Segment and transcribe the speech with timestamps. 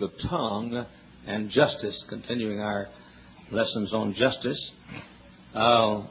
[0.00, 0.86] the tongue
[1.26, 2.88] and justice, continuing our
[3.52, 4.70] lessons on justice.
[5.54, 6.06] Uh,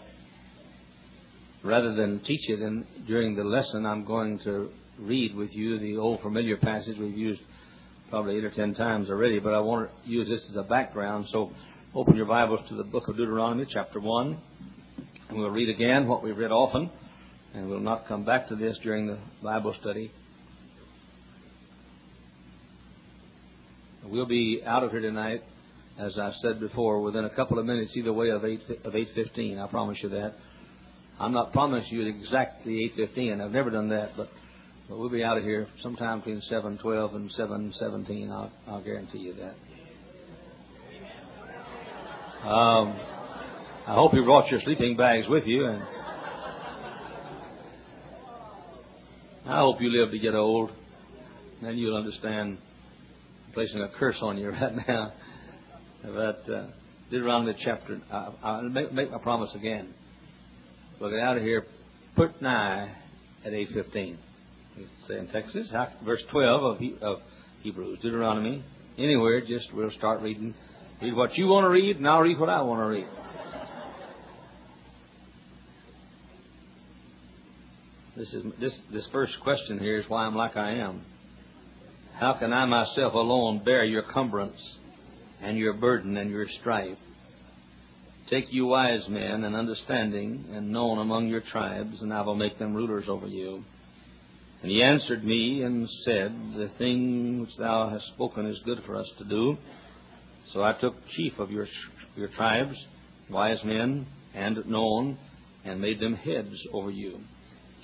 [1.64, 5.98] rather than teach it in, during the lesson, I'm going to read with you the
[5.98, 7.42] old familiar passage we've used
[8.10, 11.26] probably eight or ten times already, but I want to use this as a background.
[11.32, 11.52] So
[11.96, 14.40] open your Bibles to the book of Deuteronomy, chapter 1,
[15.30, 16.90] and we'll read again what we've read often,
[17.54, 20.12] and we'll not come back to this during the Bible study.
[24.10, 25.44] We'll be out of here tonight,
[26.00, 29.10] as I've said before, within a couple of minutes either way of eight of eight
[29.14, 29.60] fifteen.
[29.60, 30.34] I promise you that.
[31.20, 33.40] I'm not promising you exactly eight fifteen.
[33.40, 34.32] I've never done that, but
[34.88, 38.32] but we'll be out of here sometime between seven twelve and seven seventeen.
[38.32, 39.54] I'll I'll guarantee you that.
[42.50, 43.00] Um,
[43.86, 45.84] I hope you brought your sleeping bags with you, and
[49.46, 50.72] I hope you live to get old.
[51.62, 52.58] Then you'll understand
[53.54, 55.14] placing a curse on you right now.
[56.04, 56.68] But uh,
[57.12, 59.94] Deuteronomy chapter, uh, I'll make, make my promise again.
[61.00, 61.66] We'll get out of here,
[62.16, 62.94] put nigh
[63.46, 64.18] at 8.15.
[65.08, 65.72] Say in Texas,
[66.06, 67.18] verse 12 of, of
[67.64, 68.64] Hebrews, Deuteronomy.
[68.98, 70.54] Anywhere, just we'll start reading.
[71.02, 73.08] Read what you want to read, and I'll read what I want to read.
[78.18, 81.06] This is this this first question here is why I'm like I am.
[82.20, 84.60] How can I myself alone bear your cumbrance
[85.42, 86.98] and your burden and your strife?
[88.30, 92.60] Take you wise men and understanding and known among your tribes, and I will make
[92.60, 93.64] them rulers over you.
[94.62, 98.98] And he answered me and said, The thing which thou hast spoken is good for
[98.98, 99.56] us to do.
[100.52, 101.70] So I took chief of your,
[102.18, 102.76] your tribes,
[103.30, 105.18] wise men and known,
[105.64, 107.22] and made them heads over you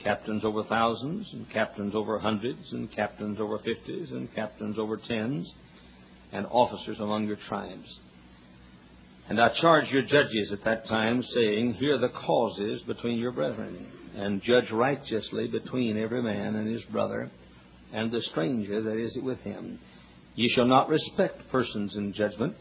[0.04, 5.52] captains over thousands, and captains over hundreds, and captains over fifties, and captains over tens,
[6.32, 8.00] and officers among your tribes.
[9.28, 13.88] And I charged your judges at that time, saying, Hear the causes between your brethren,
[14.16, 17.31] and judge righteously between every man and his brother,
[17.92, 19.80] and the stranger that is with him.
[20.36, 22.56] Ye shall not respect persons in judgment,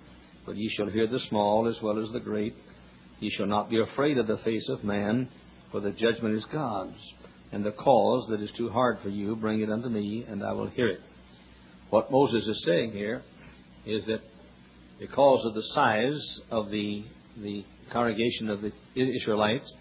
[0.47, 2.55] but ye shall hear the small as well as the great.
[3.21, 5.29] Ye shall not be afraid of the face of man,
[5.71, 6.97] for the judgment is God's
[7.55, 10.53] and the cause that is too hard for you, bring it unto me, and I
[10.53, 11.01] will hear it.
[11.91, 13.23] What Moses is saying here
[13.87, 14.23] is that
[14.99, 17.05] because of the size of the,
[17.41, 19.73] the congregation of the Israelites,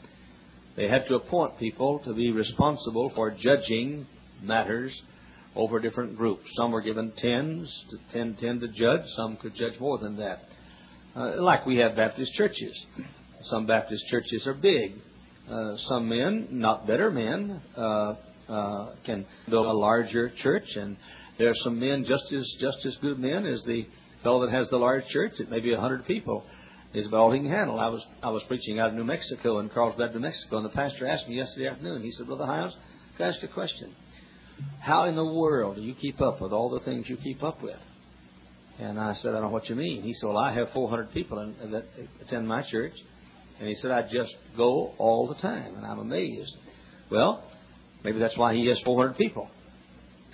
[0.75, 4.05] they had to appoint people to be responsible for judging
[4.43, 4.93] matters
[5.55, 6.43] over different groups.
[6.55, 9.01] Some were given tens, to ten, ten to judge.
[9.15, 10.43] Some could judge more than that.
[11.15, 12.85] Uh, like we have Baptist churches.
[13.49, 14.93] Some Baptist churches are big.
[15.49, 18.13] Uh, some men, not better men, uh,
[18.47, 20.95] uh, can build a larger church, and
[21.37, 23.85] there are some men just as just as good men as the
[24.23, 25.33] fellow that has the large church.
[25.39, 26.45] It may be a hundred people.
[26.93, 27.79] Is about all he can handle.
[27.79, 30.69] I was I was preaching out of New Mexico in Carlsbad, New Mexico, and the
[30.69, 32.03] pastor asked me yesterday afternoon.
[32.03, 32.75] He said, "Brother Hyles,
[33.17, 33.95] can I ask a question?
[34.79, 37.63] How in the world do you keep up with all the things you keep up
[37.63, 37.79] with?"
[38.79, 41.11] And I said, "I don't know what you mean." He said, "Well, I have 400
[41.11, 41.85] people in, that
[42.21, 42.93] attend my church."
[43.63, 46.53] And he said, I just go all the time, and I'm amazed.
[47.09, 47.45] Well,
[48.03, 49.47] maybe that's why he has 400 people.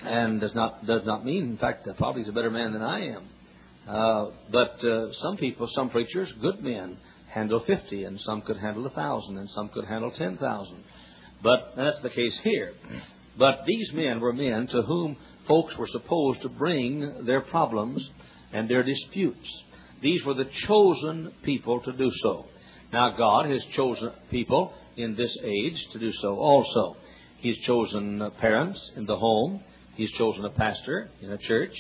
[0.02, 2.82] And does not does not mean, in fact, uh, probably he's a better man than
[2.82, 3.28] I am.
[3.88, 6.98] Uh, but uh, some people, some preachers, good men,
[7.32, 10.84] handle 50, and some could handle a 1,000, and some could handle 10,000.
[11.44, 12.74] But that's the case here.
[13.38, 15.18] But these men were men to whom
[15.48, 18.10] folks were supposed to bring their problems
[18.52, 19.48] and their disputes.
[20.02, 22.48] These were the chosen people to do so.
[22.92, 26.98] Now, God has chosen people in this age to do so also.
[27.38, 29.64] He's chosen parents in the home.
[29.96, 31.74] He's chosen a pastor in a church.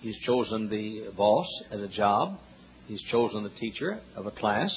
[0.00, 2.38] He's chosen the boss at a job.
[2.86, 4.70] He's chosen the teacher of a class.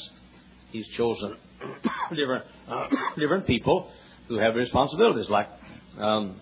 [0.72, 1.38] He's chosen
[2.16, 2.88] different uh,
[3.18, 3.92] different people
[4.28, 5.30] who have responsibilities.
[5.30, 5.48] Like
[5.98, 6.40] um,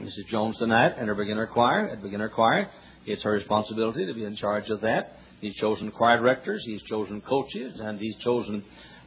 [0.00, 0.26] Mrs.
[0.28, 2.68] Jones tonight and her beginner choir at beginner choir,
[3.06, 5.16] it's her responsibility to be in charge of that.
[5.42, 8.64] He's chosen choir directors, he's chosen coaches, and he's chosen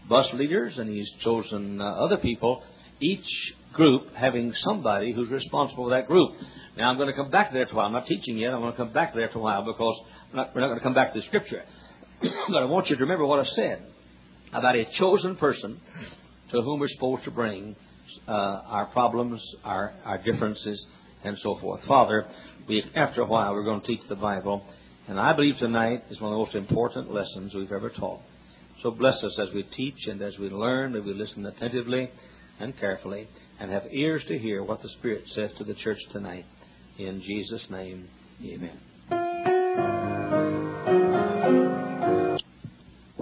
[0.10, 2.62] bus leaders, and he's chosen uh, other people,
[3.00, 3.26] each
[3.72, 6.32] group having somebody who's responsible for that group.
[6.78, 7.86] Now, I'm going to come back to that for a while.
[7.86, 8.54] I'm not teaching yet.
[8.54, 9.98] I'm going to come back to that for a while because
[10.34, 11.64] we're not, we're not going to come back to the scripture.
[12.22, 13.86] but I want you to remember what I said
[14.52, 15.80] about a chosen person
[16.52, 17.78] to whom we're supposed to bring
[18.28, 20.86] uh, our problems, our, our differences,
[21.24, 21.80] and so forth.
[21.88, 22.26] Father,
[22.68, 24.66] we, after a while, we're going to teach the Bible.
[25.08, 28.22] And I believe tonight is one of the most important lessons we've ever taught.
[28.82, 30.94] So bless us as we teach and as we learn.
[30.94, 32.10] May we listen attentively
[32.60, 33.28] and carefully
[33.60, 36.46] and have ears to hear what the Spirit says to the church tonight.
[36.98, 38.10] In Jesus' name,
[38.44, 38.80] amen.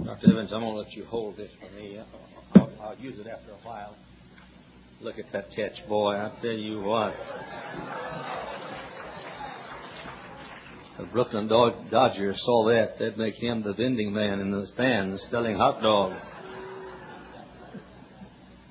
[0.04, 0.30] Dr.
[0.30, 1.98] Evans, I'm going to let you hold this for me.
[2.54, 3.94] I'll, I'll use it after a while.
[5.00, 6.14] Look at that catch, boy.
[6.14, 7.14] I tell you what.
[10.98, 12.98] The Brooklyn Dodgers saw that.
[12.98, 16.22] They'd make him the vending man in the stands selling hot dogs.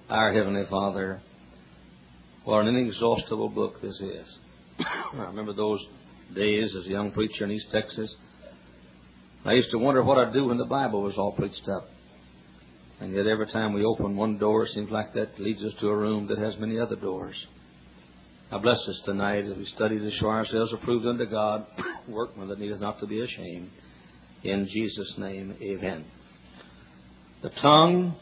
[0.09, 1.21] Our Heavenly Father,
[2.45, 4.37] what an inexhaustible book this is.
[4.79, 5.85] I remember those
[6.33, 8.13] days as a young preacher in East Texas.
[9.43, 11.89] I used to wonder what I'd do when the Bible was all preached up.
[13.01, 15.89] And yet every time we open one door, it seems like that leads us to
[15.89, 17.35] a room that has many other doors.
[18.53, 21.65] Now bless us tonight as we study to show ourselves approved unto God,
[22.07, 23.71] workmen that needeth not to be ashamed.
[24.43, 26.05] In Jesus' name, amen.
[27.41, 28.15] The tongue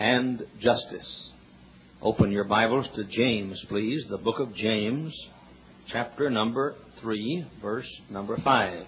[0.00, 1.30] and justice.
[2.02, 5.14] Open your Bibles to James, please, the book of James,
[5.92, 8.86] chapter number 3, verse number 5.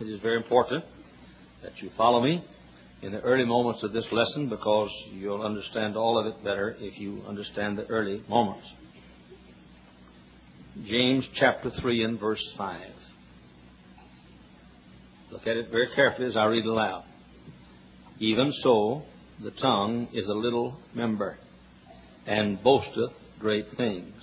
[0.00, 0.86] It is very important
[1.62, 2.42] that you follow me
[3.02, 6.98] in the early moments of this lesson because you'll understand all of it better if
[6.98, 8.66] you understand the early moments.
[10.86, 12.80] James chapter 3 and verse 5.
[15.32, 17.04] Look at it very carefully as I read aloud.
[18.20, 19.02] Even so,
[19.42, 21.38] the tongue is a little member,
[22.24, 24.14] and boasteth great things.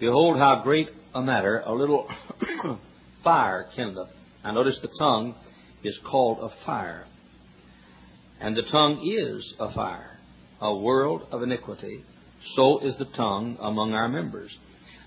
[0.00, 2.08] Behold, how great a matter a little
[3.24, 4.10] fire kindleth.
[4.42, 5.36] Now, notice the tongue
[5.84, 7.06] is called a fire.
[8.40, 10.18] And the tongue is a fire,
[10.60, 12.02] a world of iniquity.
[12.56, 14.50] So is the tongue among our members,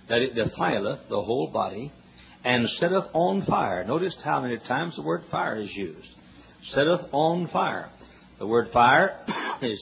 [0.09, 1.91] that it defileth the whole body,
[2.43, 3.83] and setteth on fire.
[3.85, 6.07] Notice how many times the word fire is used.
[6.73, 7.89] Setteth on fire.
[8.39, 9.19] The word fire
[9.61, 9.79] is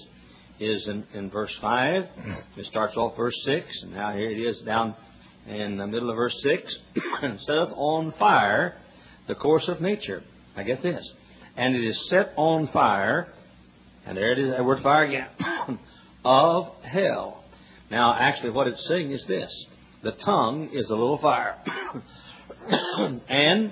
[0.59, 2.03] is in, in verse 5.
[2.57, 4.95] It starts off verse 6, and now here it is down
[5.47, 6.75] in the middle of verse 6.
[7.21, 8.77] and setteth on fire
[9.27, 10.23] the course of nature.
[10.55, 11.05] I get this.
[11.57, 13.33] And it is set on fire
[14.05, 15.27] and there it is, that word fire again.
[16.25, 17.43] of hell.
[17.89, 19.51] Now, actually, what it's saying is this
[20.03, 21.55] the tongue is a little fire.
[23.29, 23.71] and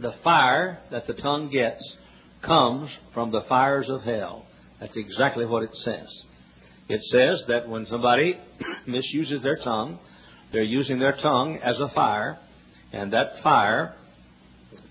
[0.00, 1.96] the fire that the tongue gets
[2.44, 4.46] comes from the fires of hell.
[4.80, 6.06] That's exactly what it says.
[6.88, 8.38] It says that when somebody
[8.86, 9.98] misuses their tongue,
[10.52, 12.38] they're using their tongue as a fire,
[12.92, 13.96] and that fire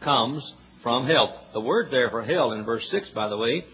[0.03, 0.43] comes
[0.83, 1.47] from hell.
[1.53, 3.65] The word there for hell in verse 6, by the way,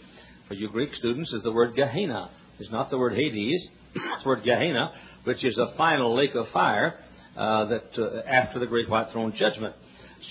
[0.47, 2.29] for you Greek students is the word Gehenna.
[2.59, 3.67] It's not the word Hades.
[3.95, 4.91] it's the word Gehenna,
[5.23, 6.95] which is a final lake of fire
[7.37, 9.75] uh, that uh, after the great white throne judgment.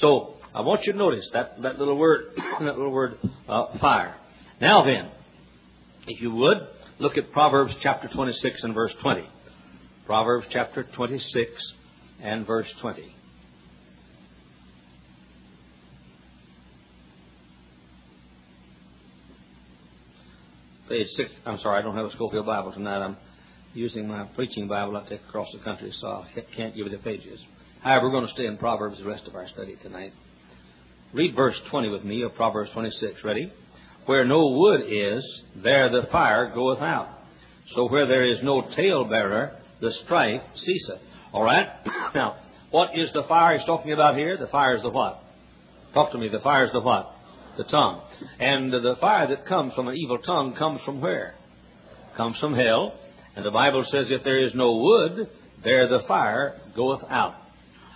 [0.00, 2.26] So I want you to notice that, that little word,
[2.60, 3.18] that little word
[3.48, 4.16] uh, fire.
[4.60, 5.10] Now then,
[6.06, 6.58] if you would,
[6.98, 9.28] look at Proverbs chapter 26 and verse 20.
[10.06, 11.50] Proverbs chapter 26
[12.22, 13.16] and verse 20.
[20.92, 21.30] page six.
[21.46, 22.98] I'm sorry, I don't have a Scofield Bible tonight.
[22.98, 23.16] I'm
[23.74, 26.26] using my preaching Bible I take across the country, so I
[26.56, 27.40] can't give you the pages.
[27.80, 30.12] However, we're going to stay in Proverbs the rest of our study tonight.
[31.12, 33.24] Read verse 20 with me of Proverbs 26.
[33.24, 33.52] Ready?
[34.06, 35.24] Where no wood is,
[35.62, 37.08] there the fire goeth out.
[37.74, 41.00] So where there is no talebearer, the strife ceaseth.
[41.32, 41.68] All right?
[42.14, 42.36] now,
[42.70, 44.36] what is the fire he's talking about here?
[44.36, 45.22] The fire is the what?
[45.94, 46.28] Talk to me.
[46.28, 47.14] The fire is the what?
[47.56, 48.02] the tongue.
[48.38, 51.34] And the fire that comes from an evil tongue comes from where?
[52.16, 52.94] Comes from hell.
[53.34, 55.28] And the Bible says, if there is no wood,
[55.64, 57.34] there the fire goeth out.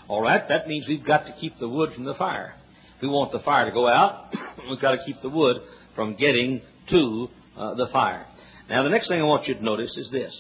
[0.09, 2.55] All right, that means we've got to keep the wood from the fire.
[2.97, 4.33] If we want the fire to go out,
[4.71, 5.57] we've got to keep the wood
[5.95, 8.27] from getting to uh, the fire.
[8.71, 10.33] Now, the next thing I want you to notice is this.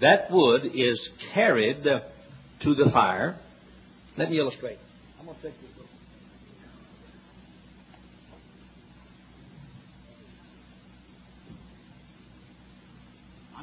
[0.00, 1.00] That wood is
[1.34, 3.38] carried to the fire.
[4.16, 4.78] Let me illustrate.
[5.18, 5.75] I'm going to take this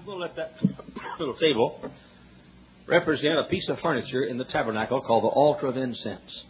[0.03, 1.79] I'm going to let that little table
[2.89, 6.43] represent a piece of furniture in the tabernacle called the altar of incense.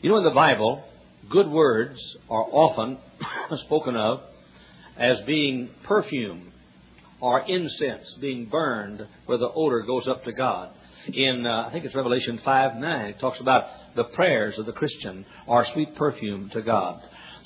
[0.00, 0.82] You know, in the Bible,
[1.28, 2.96] good words are often
[3.66, 4.20] spoken of
[4.96, 6.50] as being perfume
[7.20, 10.70] or incense being burned where the odor goes up to God.
[11.12, 13.64] In, uh, I think it's Revelation 5 9, it talks about
[13.96, 17.02] the prayers of the Christian are sweet perfume to God.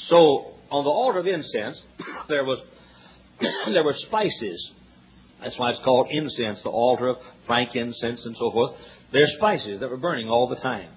[0.06, 1.80] So, on the altar of incense,
[2.28, 2.60] there was
[3.72, 4.72] there were spices
[5.42, 8.72] that's why it's called incense, the altar of frankincense and so forth.
[9.12, 10.90] There's spices that were burning all the time.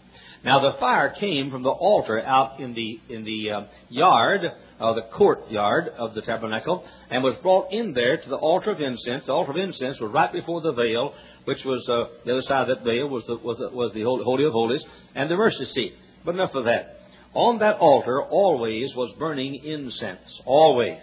[0.44, 4.42] Now the fire came from the altar out in the in the uh, yard,
[4.80, 8.80] uh, the courtyard of the tabernacle, and was brought in there to the altar of
[8.80, 9.26] incense.
[9.26, 11.14] The altar of incense was right before the veil,
[11.46, 14.04] which was uh, the other side of that veil was the was the, was the
[14.04, 14.84] holy of holies
[15.16, 15.94] and the mercy seat.
[16.24, 16.98] But enough of that.
[17.34, 20.42] on that altar always was burning incense.
[20.46, 21.02] Always.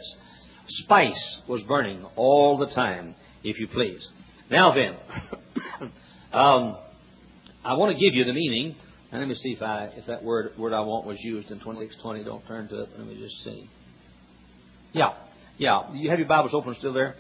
[0.69, 4.07] Spice was burning all the time, if you please.
[4.51, 4.97] Now then,
[6.33, 6.77] um,
[7.65, 8.77] I want to give you the meaning.
[9.11, 11.61] And let me see if I if that word word I want was used in
[11.61, 12.25] twenty six twenty.
[12.25, 12.89] Don't turn to it.
[12.97, 13.69] Let me just see.
[14.93, 15.11] Yeah,
[15.59, 15.93] yeah.
[15.93, 17.17] You have your Bibles open still there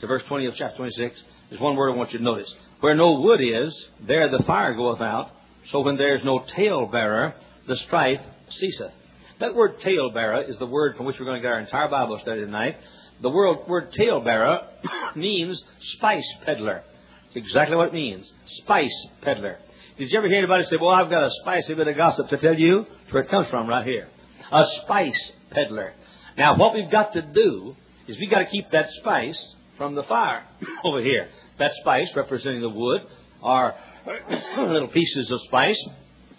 [0.00, 1.20] to verse twenty of chapter twenty six.
[1.50, 2.52] There's one word I want you to notice.
[2.80, 3.74] Where no wood is,
[4.06, 5.30] there the fire goeth out.
[5.70, 7.34] So when there is no talebearer,
[7.66, 8.92] the strife ceaseth.
[9.40, 12.18] That word talebearer is the word from which we're going to get our entire Bible
[12.22, 12.76] study tonight.
[13.22, 14.60] The word, word talebearer
[15.16, 15.62] means
[15.96, 16.82] spice peddler.
[17.26, 18.30] It's exactly what it means.
[18.62, 19.58] Spice peddler.
[19.98, 22.38] Did you ever hear anybody say, Well, I've got a spicy bit of gossip to
[22.38, 22.84] tell you?
[23.02, 24.08] That's where it comes from, right here.
[24.50, 25.94] A spice peddler.
[26.36, 27.76] Now, what we've got to do
[28.08, 29.40] is we've got to keep that spice
[29.78, 30.44] from the fire
[30.84, 31.28] over here.
[31.58, 33.02] That spice representing the wood
[33.42, 33.74] are
[34.58, 35.80] little pieces of spice.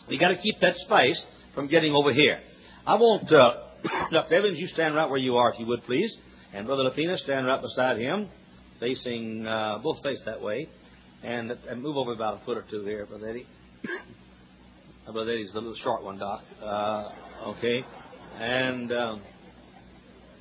[0.09, 1.21] We've got to keep that spice
[1.53, 2.39] from getting over here.
[2.85, 3.53] I want, uh,
[4.11, 4.35] Dr.
[4.35, 6.15] Evans, you stand right where you are, if you would, please.
[6.55, 8.29] And Brother Lapina, stand right beside him,
[8.79, 10.69] facing, uh, both face that way.
[11.21, 13.45] And, and move over about a foot or two here, Brother Eddie.
[15.11, 16.43] Brother Eddie's the little short one, Doc.
[16.63, 17.09] Uh,
[17.47, 17.83] okay.
[18.39, 19.21] And um,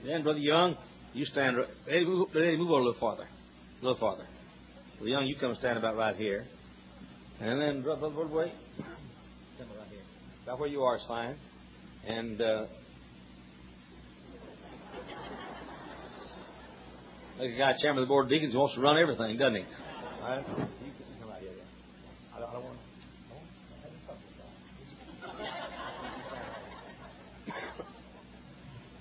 [0.06, 0.76] then, Brother Young,
[1.14, 1.56] you stand.
[1.88, 3.24] Eddie, move, Eddie, move over a little farther.
[3.24, 4.26] A little farther.
[4.98, 6.46] Brother Young, you come stand about right here.
[7.40, 8.52] And then, Brother, Brother
[9.56, 10.02] stand right here.
[10.44, 11.34] About where you are is fine.
[12.06, 12.66] And uh,
[17.38, 19.56] like a guy chairman of the board of deacons who wants to run everything, doesn't
[19.56, 19.64] he?
[20.22, 20.44] All right.
[20.48, 20.54] You
[21.20, 21.50] come right here.
[22.34, 22.78] I don't, I don't want.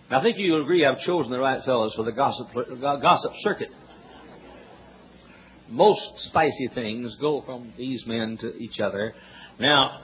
[0.10, 2.48] I think you'll agree I've chosen the right fellows for the gossip
[2.80, 3.70] gossip circuit.
[5.70, 9.16] Most spicy things go from these men to each other.
[9.60, 10.02] Now,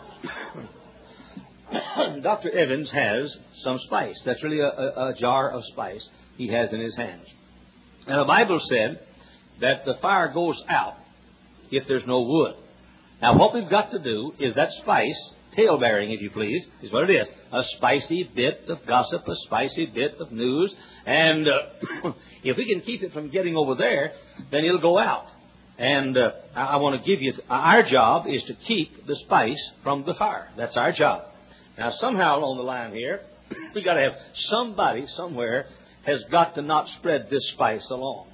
[2.24, 2.51] Dr.
[2.57, 4.19] Evans has some spice.
[4.25, 6.07] That's really a, a, a, jar of spice
[6.38, 7.25] he has in his hands.
[8.10, 9.01] And the Bible said
[9.62, 10.96] that the fire goes out
[11.70, 12.56] if there's no wood.
[13.22, 16.92] Now, what we've got to do is that spice, tale bearing, if you please, is
[16.92, 17.28] what it is.
[17.51, 20.74] A spicy bit of gossip, a spicy bit of news.
[21.06, 22.12] And uh,
[22.44, 24.13] if we can keep it from getting over there,
[24.50, 25.28] then it'll go out.
[25.78, 29.72] And uh, I, I want to give you, our job is to keep the spice
[29.84, 30.50] from the fire.
[30.58, 31.25] That's our job.
[31.78, 33.22] Now, somehow along the line here,
[33.75, 35.68] we got to have somebody somewhere
[36.10, 38.28] has got to not spread this spice along.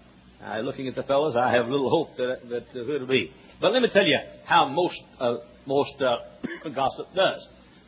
[0.43, 3.31] Uh, looking at the fellows, I have little hope that, that uh, it'll be.
[3.61, 6.17] But let me tell you how most uh, most uh,
[6.75, 7.41] gossip does.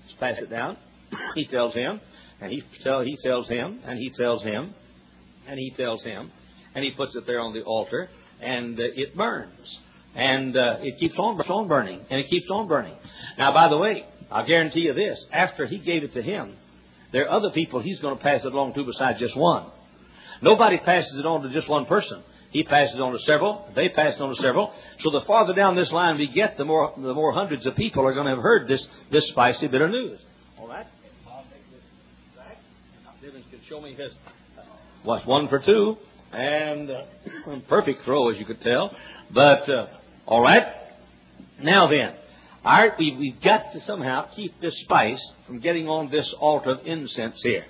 [0.08, 0.77] Just pass it down.
[1.36, 2.01] he tells him,
[2.41, 4.74] and he tell he tells him, and he tells him,
[5.48, 6.32] and he tells him,
[6.74, 8.10] and he puts it there on the altar,
[8.41, 9.79] and uh, it burns,
[10.15, 12.96] and uh, it keeps on, on burning, and it keeps on burning.
[13.38, 16.56] Now, by the way, I'll guarantee you this: after he gave it to him,
[17.12, 19.72] there are other people he's going to pass it along to besides just one.
[20.41, 22.24] Nobody passes it on to just one person.
[22.51, 23.70] He passes it on to several.
[23.75, 24.74] They pass it on to several.
[25.01, 28.06] So the farther down this line we get, the more the more hundreds of people
[28.06, 30.20] are going to have heard this this spicy bit of news.
[30.60, 30.86] All right.
[33.22, 34.13] Divins can show me his.
[35.03, 35.98] What's one for two,
[36.32, 37.01] and uh,
[37.70, 38.91] perfect throw as you could tell.
[39.34, 39.88] But uh,
[40.25, 40.63] all right.
[41.62, 42.13] Now then,
[42.63, 46.86] our, we, we've got to somehow keep this spice from getting on this altar of
[46.86, 47.65] incense here.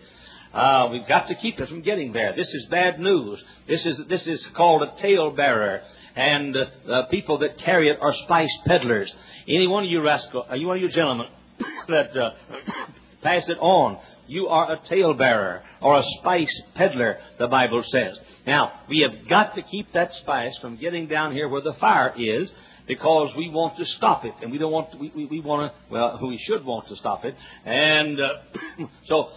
[0.58, 2.34] Uh, we've got to keep it from getting there.
[2.36, 3.40] This is bad news.
[3.68, 5.82] This is this is called a talebearer,
[6.16, 9.14] and uh, uh, people that carry it are spice peddlers.
[9.48, 11.28] Any one of you rascal, any one of you gentlemen
[11.90, 12.32] that uh,
[13.22, 17.20] pass it on, you are a talebearer or a spice peddler.
[17.38, 18.18] The Bible says.
[18.48, 22.16] Now we have got to keep that spice from getting down here where the fire
[22.18, 22.52] is
[22.88, 25.72] because we want to stop it, and we don't want to, we, we, we want
[25.72, 29.30] to well we should want to stop it, and uh, so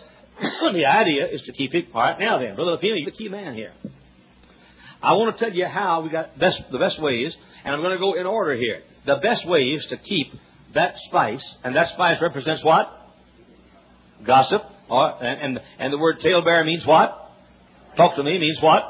[0.73, 1.87] the idea is to keep it.
[1.94, 3.73] All right, now then, Brother Lapina, you're the key man here.
[5.02, 7.92] I want to tell you how we got best, the best ways, and I'm going
[7.92, 8.82] to go in order here.
[9.06, 10.32] The best way is to keep
[10.75, 12.87] that spice, and that spice represents what?
[14.26, 14.62] Gossip.
[14.90, 17.32] Or, and, and, and the word talebearer means what?
[17.97, 18.82] Talk to me means what?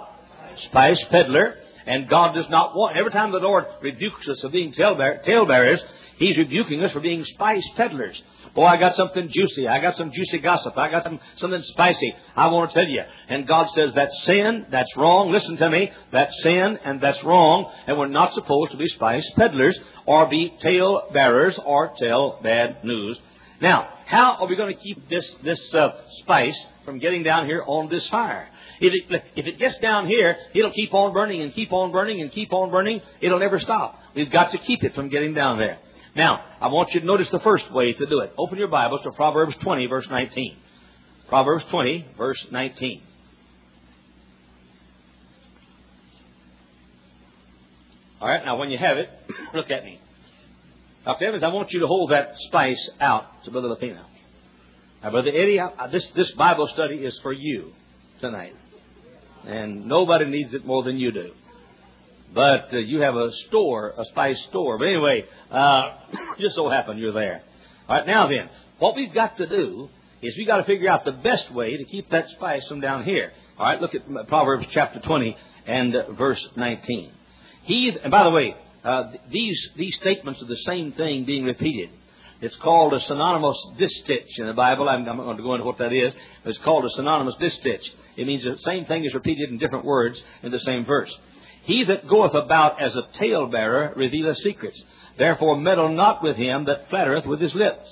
[0.68, 1.54] Spice peddler.
[1.86, 5.80] And God does not want, every time the Lord rebukes us of being talebearers,
[6.20, 8.22] He's rebuking us for being spice peddlers.
[8.54, 9.66] Boy, I got something juicy.
[9.66, 10.76] I got some juicy gossip.
[10.76, 12.14] I got some, something spicy.
[12.36, 13.00] I want to tell you.
[13.30, 15.32] And God says that's sin, that's wrong.
[15.32, 15.90] Listen to me.
[16.12, 17.72] That's sin and that's wrong.
[17.86, 22.84] And we're not supposed to be spice peddlers or be tale bearers or tell bad
[22.84, 23.18] news.
[23.62, 25.88] Now, how are we going to keep this, this uh,
[26.22, 28.46] spice from getting down here on this fire?
[28.78, 32.20] If it, if it gets down here, it'll keep on burning and keep on burning
[32.20, 33.00] and keep on burning.
[33.22, 33.98] It'll never stop.
[34.14, 35.78] We've got to keep it from getting down there.
[36.16, 38.32] Now, I want you to notice the first way to do it.
[38.36, 40.56] Open your Bibles to Proverbs 20, verse 19.
[41.28, 43.02] Proverbs 20, verse 19.
[48.20, 49.08] All right, now when you have it,
[49.54, 50.00] look at me.
[51.04, 51.26] Dr.
[51.26, 54.04] Evans, I want you to hold that spice out to Brother Lapina.
[55.02, 57.72] Now, Brother Eddie, I, this, this Bible study is for you
[58.20, 58.52] tonight.
[59.46, 61.30] And nobody needs it more than you do.
[62.34, 64.78] But uh, you have a store, a spice store.
[64.78, 65.82] But anyway, uh,
[66.40, 67.42] just so happen you're there.
[67.88, 69.88] All right, now then, what we've got to do
[70.22, 73.04] is we've got to figure out the best way to keep that spice from down
[73.04, 73.32] here.
[73.58, 77.12] All right, look at Proverbs chapter 20 and uh, verse 19.
[77.64, 81.90] He, and by the way, uh, these, these statements are the same thing being repeated.
[82.40, 84.88] It's called a synonymous distich in the Bible.
[84.88, 87.34] I'm, I'm not going to go into what that is, but it's called a synonymous
[87.40, 87.82] distich.
[88.16, 91.14] It means the same thing is repeated in different words in the same verse.
[91.70, 94.82] He that goeth about as a talebearer revealeth secrets.
[95.16, 97.86] Therefore meddle not with him that flattereth with his lips.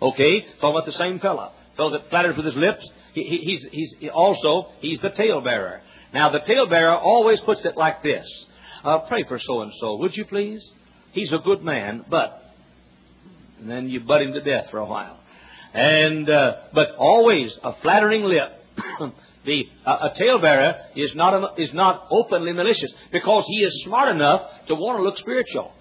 [0.00, 1.52] Okay, talking about the same fellow.
[1.76, 3.66] Fellow that flatters with his lips, he, he, he's,
[3.98, 5.80] he's also, he's the talebearer.
[6.14, 8.26] Now the talebearer always puts it like this.
[8.82, 10.66] Uh, pray for so and so, would you please?
[11.12, 12.42] He's a good man, but
[13.60, 15.20] and then you butt him to death for a while.
[15.74, 19.12] And uh, but always a flattering lip.
[19.44, 24.42] the uh, a talebearer is not is not openly malicious because he is smart enough
[24.68, 25.72] to want to look spiritual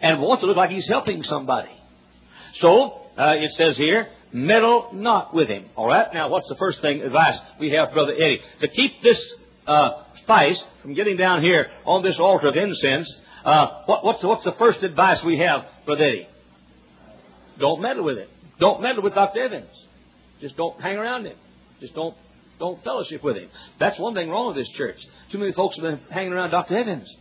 [0.00, 1.70] and want to look like he's helping somebody.
[2.60, 5.66] So uh, it says here, meddle not with him.
[5.76, 6.06] All right.
[6.12, 9.18] Now, what's the first thing advice we have, brother Eddie, to keep this
[9.66, 13.10] uh, spice from getting down here on this altar of incense?
[13.44, 16.28] Uh, what, what's the, what's the first advice we have, brother Eddie?
[17.58, 18.28] Don't meddle with it.
[18.58, 19.40] Don't meddle with Dr.
[19.40, 19.70] Evans.
[20.40, 21.36] Just don't hang around him.
[21.80, 22.16] Just don't
[22.62, 23.48] don't fellowship with him.
[23.80, 24.96] That's one thing wrong with this church.
[25.32, 26.78] Too many folks have been hanging around Dr.
[26.78, 27.12] Evans.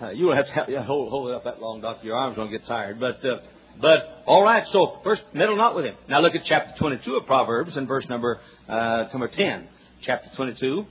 [0.00, 2.06] Uh, you will have to have, yeah, hold, hold it up that long, Doctor.
[2.06, 3.00] Your arms don't get tired.
[3.00, 3.38] But uh,
[3.80, 4.64] but all right.
[4.72, 5.96] So first, meddle not with him.
[6.08, 9.68] Now look at chapter 22 of Proverbs and verse number uh, number 10.
[10.02, 10.84] Chapter 22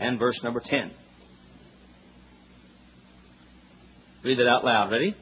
[0.00, 0.90] and verse number 10.
[4.24, 4.90] Read it out loud.
[4.90, 5.14] Ready?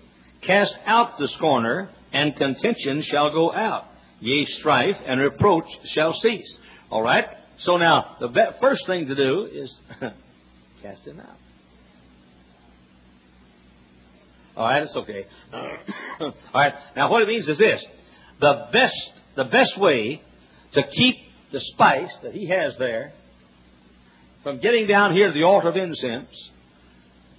[0.46, 3.84] Cast out the scorner and contention shall go out.
[4.20, 6.58] Yea, strife and reproach shall cease.
[6.90, 7.24] All right?
[7.60, 9.74] So now, the be- first thing to do is
[10.82, 11.36] cast him out.
[14.56, 15.26] All right, it's okay.
[15.52, 16.72] All right.
[16.96, 17.84] Now, what it means is this:
[18.40, 18.94] the best,
[19.36, 20.22] the best way
[20.72, 21.16] to keep
[21.52, 23.12] the spice that he has there
[24.42, 26.28] from getting down here to the altar of incense,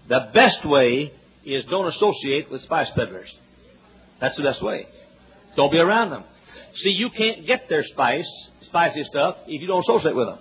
[0.10, 1.14] the best way
[1.46, 3.34] is don't associate with spice peddlers.
[4.20, 4.88] That's the best way.
[5.56, 6.24] Don't be around them.
[6.76, 8.28] See, you can't get their spice,
[8.62, 10.40] spicy stuff, if you don't associate with them.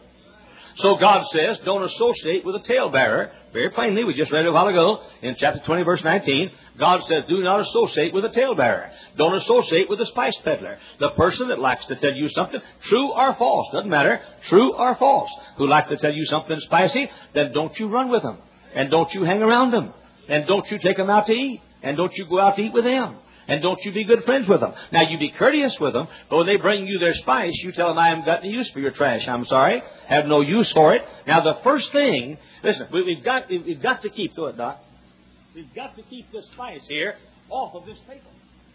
[0.79, 3.31] So God says, don't associate with a talebearer.
[3.53, 6.51] Very plainly, we just read it a while ago in chapter 20, verse 19.
[6.79, 8.90] God says, do not associate with a talebearer.
[9.16, 10.77] Don't associate with a spice peddler.
[11.01, 14.95] The person that likes to tell you something, true or false, doesn't matter, true or
[14.97, 18.37] false, who likes to tell you something spicy, then don't you run with them.
[18.75, 19.95] And don't you hang around them.
[20.29, 21.62] And don't you take them out to eat.
[21.83, 23.16] And don't you go out to eat with them.
[23.49, 24.73] And don't you be good friends with them.
[24.93, 27.89] Now, you be courteous with them, but when they bring you their spice, you tell
[27.89, 29.23] them, I haven't got any use for your trash.
[29.29, 29.83] I'm sorry.
[30.09, 31.03] Have no use for it.
[31.27, 34.81] Now, the first thing, listen, we, have got, we've got to keep, to it, Doc.
[35.55, 37.15] We've got to keep this spice here
[37.49, 38.31] off of this table.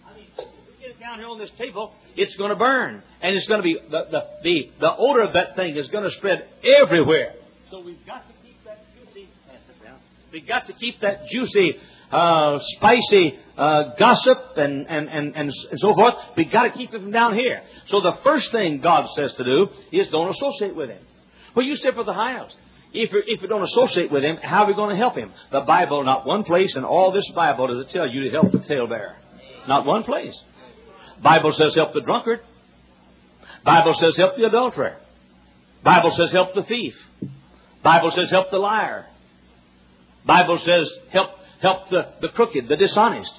[0.10, 3.04] I mean, if we get it down here on this table, it's going to burn.
[3.22, 6.06] And it's going to be, the, the, the, the odor of that thing is going
[6.06, 7.34] to spread everywhere.
[7.70, 8.31] So we've got to
[10.32, 11.76] we've got to keep that juicy
[12.12, 16.14] uh, spicy uh, gossip and, and, and, and so forth.
[16.36, 17.62] We've got to keep it from down here.
[17.88, 21.02] So the first thing God says to do is don't associate with him.
[21.56, 22.56] Well, you sit for the highest.
[22.94, 25.32] If, if you don't associate with him, how are we going to help him?
[25.52, 28.52] The Bible, not one place in all this Bible does it tell you to help
[28.52, 29.16] the talebearer.
[29.68, 30.38] Not one place.
[31.24, 32.40] Bible says help the drunkard.
[33.64, 34.98] Bible says help the adulterer.
[35.84, 36.94] Bible says help the thief.
[37.84, 39.06] Bible says help the liar.
[40.26, 41.32] Bible says help
[41.62, 43.32] help the, the crooked, the dishonest.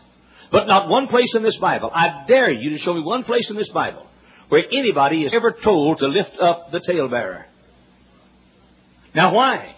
[0.51, 1.91] But not one place in this Bible.
[1.93, 4.07] I dare you to show me one place in this Bible
[4.49, 7.47] where anybody is ever told to lift up the talebearer.
[9.15, 9.77] Now why?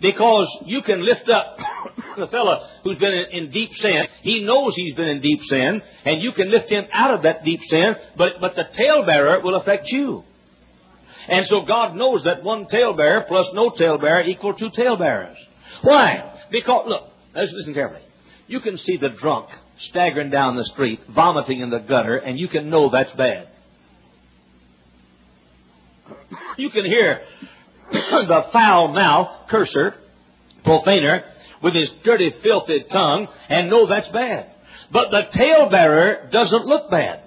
[0.00, 1.56] Because you can lift up
[2.18, 4.02] the fellow who's been in, in, deep sin.
[4.22, 7.44] He knows he's been in deep sin, and you can lift him out of that
[7.44, 10.24] deep sin, but, but the talebearer will affect you.
[11.28, 15.36] And so God knows that one talebearer plus no talebearer equal two talebearers.
[15.82, 16.37] Why?
[16.50, 18.00] Because, look, Let's listen carefully.
[18.46, 19.48] You can see the drunk
[19.90, 23.48] staggering down the street, vomiting in the gutter, and you can know that's bad.
[26.56, 27.20] You can hear
[27.92, 29.94] the foul mouth curser,
[30.64, 31.22] profaner,
[31.62, 34.50] with his dirty, filthy tongue, and know that's bad.
[34.92, 37.20] But the talebearer doesn't look bad.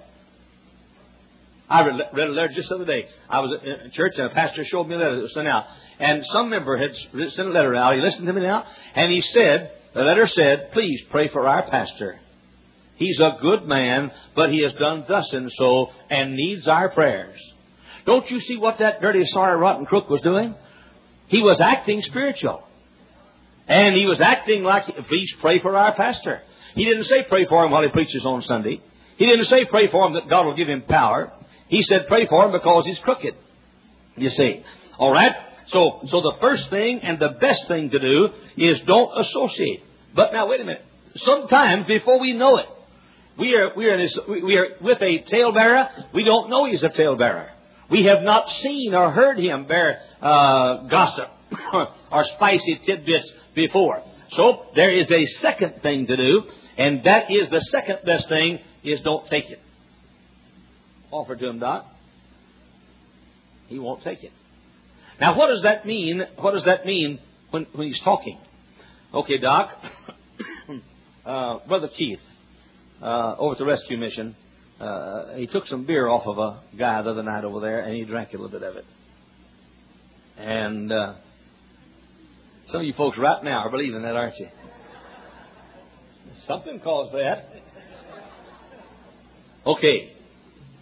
[1.72, 3.06] I read a letter just the other day.
[3.30, 5.64] I was in church and a pastor showed me a letter that was sent out.
[5.98, 6.94] And some member had
[7.30, 7.94] sent a letter out.
[7.94, 8.64] He listened to me now.
[8.94, 12.20] And he said, the letter said, please pray for our pastor.
[12.96, 17.40] He's a good man, but he has done thus and so and needs our prayers.
[18.04, 20.54] Don't you see what that dirty, sorry, rotten crook was doing?
[21.28, 22.62] He was acting spiritual.
[23.66, 26.42] And he was acting like, please pray for our pastor.
[26.74, 28.80] He didn't say pray for him while he preaches on Sunday.
[29.16, 31.32] He didn't say pray for him that God will give him power.
[31.72, 33.32] He said pray for him because he's crooked.
[34.16, 34.62] You see.
[34.98, 35.32] Alright?
[35.68, 39.82] So, so the first thing and the best thing to do is don't associate.
[40.14, 40.84] But now wait a minute.
[41.14, 42.66] Sometimes before we know it,
[43.38, 46.12] we are, we are, this, we are with a talebearer.
[46.12, 47.48] We don't know he's a talebearer.
[47.90, 51.28] We have not seen or heard him bear uh, gossip
[52.12, 54.02] or spicy tidbits before.
[54.32, 56.42] So there is a second thing to do,
[56.76, 59.60] and that is the second best thing is don't take it.
[61.12, 61.86] Offer to him, Doc.
[63.68, 64.32] He won't take it.
[65.20, 66.22] Now, what does that mean?
[66.38, 67.20] What does that mean
[67.50, 68.40] when, when he's talking?
[69.14, 69.70] Okay, Doc.
[71.26, 72.18] uh, Brother Keith,
[73.02, 74.34] uh, over at the rescue mission,
[74.80, 77.94] uh, he took some beer off of a guy the other night over there, and
[77.94, 78.84] he drank a little bit of it.
[80.38, 81.14] And uh,
[82.68, 84.48] some of you folks right now are believing that, aren't you?
[86.48, 87.48] Something caused that.
[89.66, 90.16] Okay.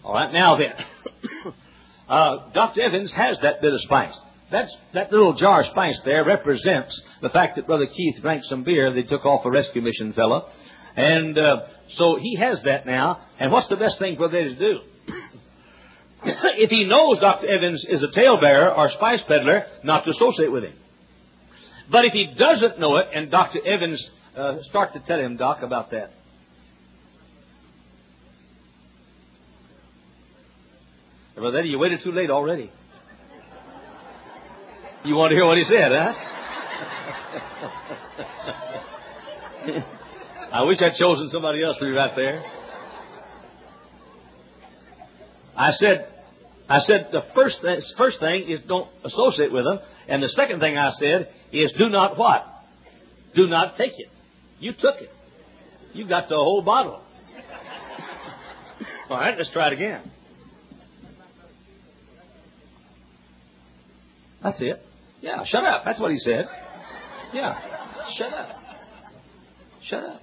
[0.03, 1.53] All right, now then.
[2.09, 2.81] uh, Dr.
[2.81, 4.17] Evans has that bit of spice.
[4.51, 8.63] That's, that little jar of spice there represents the fact that Brother Keith drank some
[8.63, 10.47] beer they took off a rescue mission fellow.
[10.95, 11.61] And uh,
[11.95, 13.21] so he has that now.
[13.39, 14.79] And what's the best thing for them to do?
[16.23, 17.47] if he knows Dr.
[17.47, 20.73] Evans is a talebearer or spice peddler, not to associate with him.
[21.89, 23.65] But if he doesn't know it, and Dr.
[23.65, 26.11] Evans uh, start to tell him, Doc, about that.
[31.41, 32.71] You waited too late already.
[35.03, 36.13] You want to hear what he said, huh?
[40.53, 42.43] I wish I'd chosen somebody else to be right there.
[45.57, 46.07] I said,
[46.69, 50.59] I said the first th- first thing is don't associate with them, and the second
[50.59, 52.45] thing I said is do not what?
[53.33, 54.09] Do not take it.
[54.59, 55.09] You took it.
[55.93, 57.01] You got the whole bottle.
[59.09, 60.11] All right, let's try it again.
[64.43, 64.83] That's it.
[65.21, 65.83] Yeah, shut up.
[65.85, 66.45] That's what he said.
[67.33, 67.59] Yeah,
[68.17, 68.49] shut up.
[69.87, 70.21] Shut up.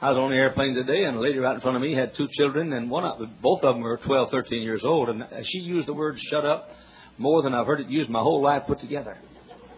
[0.00, 2.12] I was on the airplane today, and a lady right in front of me had
[2.16, 5.58] two children, and one of both of them were 12, 13 years old, and she
[5.58, 6.68] used the word "shut up"
[7.16, 9.16] more than I've heard it used my whole life put together,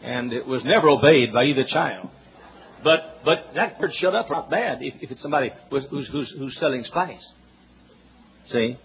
[0.02, 2.08] and it was never obeyed by either child.
[2.82, 6.58] But but that word "shut up" not bad if, if it's somebody who's, who's who's
[6.58, 7.32] selling spice.
[8.50, 8.76] See,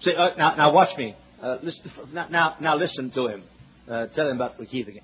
[0.00, 1.14] see uh, now now watch me.
[1.42, 3.42] Uh, listen, now, now now listen to him.
[3.90, 5.02] Uh, tell him about the Keith again.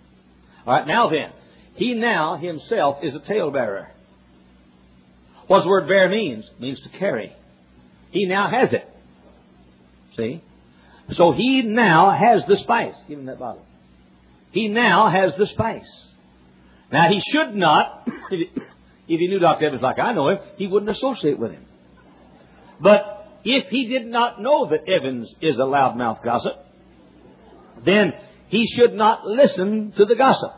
[0.67, 1.33] All right, now then,
[1.75, 3.89] he now himself is a talebearer.
[5.47, 6.49] What the word bear means?
[6.59, 7.35] Means to carry.
[8.11, 8.89] He now has it.
[10.17, 10.43] See?
[11.13, 12.95] So he now has the spice.
[13.09, 13.65] Give him that bottle.
[14.53, 15.91] He now has the spice.
[16.93, 18.51] Now he should not, if
[19.07, 19.67] he knew Dr.
[19.67, 21.65] Evans like I know him, he wouldn't associate with him.
[22.81, 26.55] But if he did not know that Evans is a loudmouth gossip,
[27.85, 28.13] then
[28.51, 30.51] he should not listen to the gossip.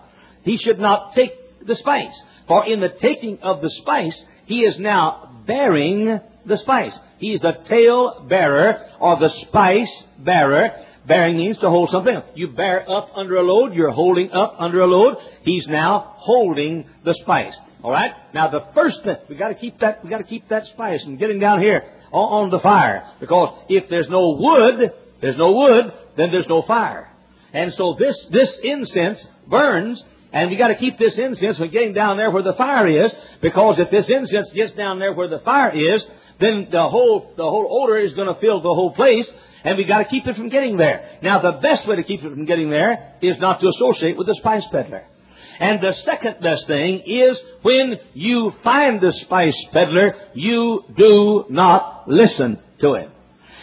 [0.43, 1.31] He should not take
[1.67, 2.21] the spice.
[2.49, 6.93] For in the taking of the spice, he is now bearing the spice.
[7.19, 10.71] He is the tale bearer or the spice bearer.
[11.07, 12.21] Bearing means to hold something.
[12.35, 15.17] You bear up under a load, you're holding up under a load.
[15.43, 17.55] He's now holding the spice.
[17.83, 18.13] All right?
[18.33, 21.03] Now the first thing, we got to keep that we got to keep that spice
[21.05, 25.93] and getting down here on the fire because if there's no wood, there's no wood,
[26.17, 27.12] then there's no fire.
[27.53, 31.93] And so this, this incense burns, and we got to keep this incense from getting
[31.93, 35.41] down there where the fire is, because if this incense gets down there where the
[35.41, 36.05] fire is,
[36.41, 39.31] then the whole, the whole odor is going to fill the whole place,
[39.65, 41.19] and we got to keep it from getting there.
[41.23, 44.27] Now, the best way to keep it from getting there is not to associate with
[44.27, 45.05] the spice peddler.
[45.61, 52.09] And the second best thing is when you find the spice peddler, you do not
[52.09, 53.11] listen to him.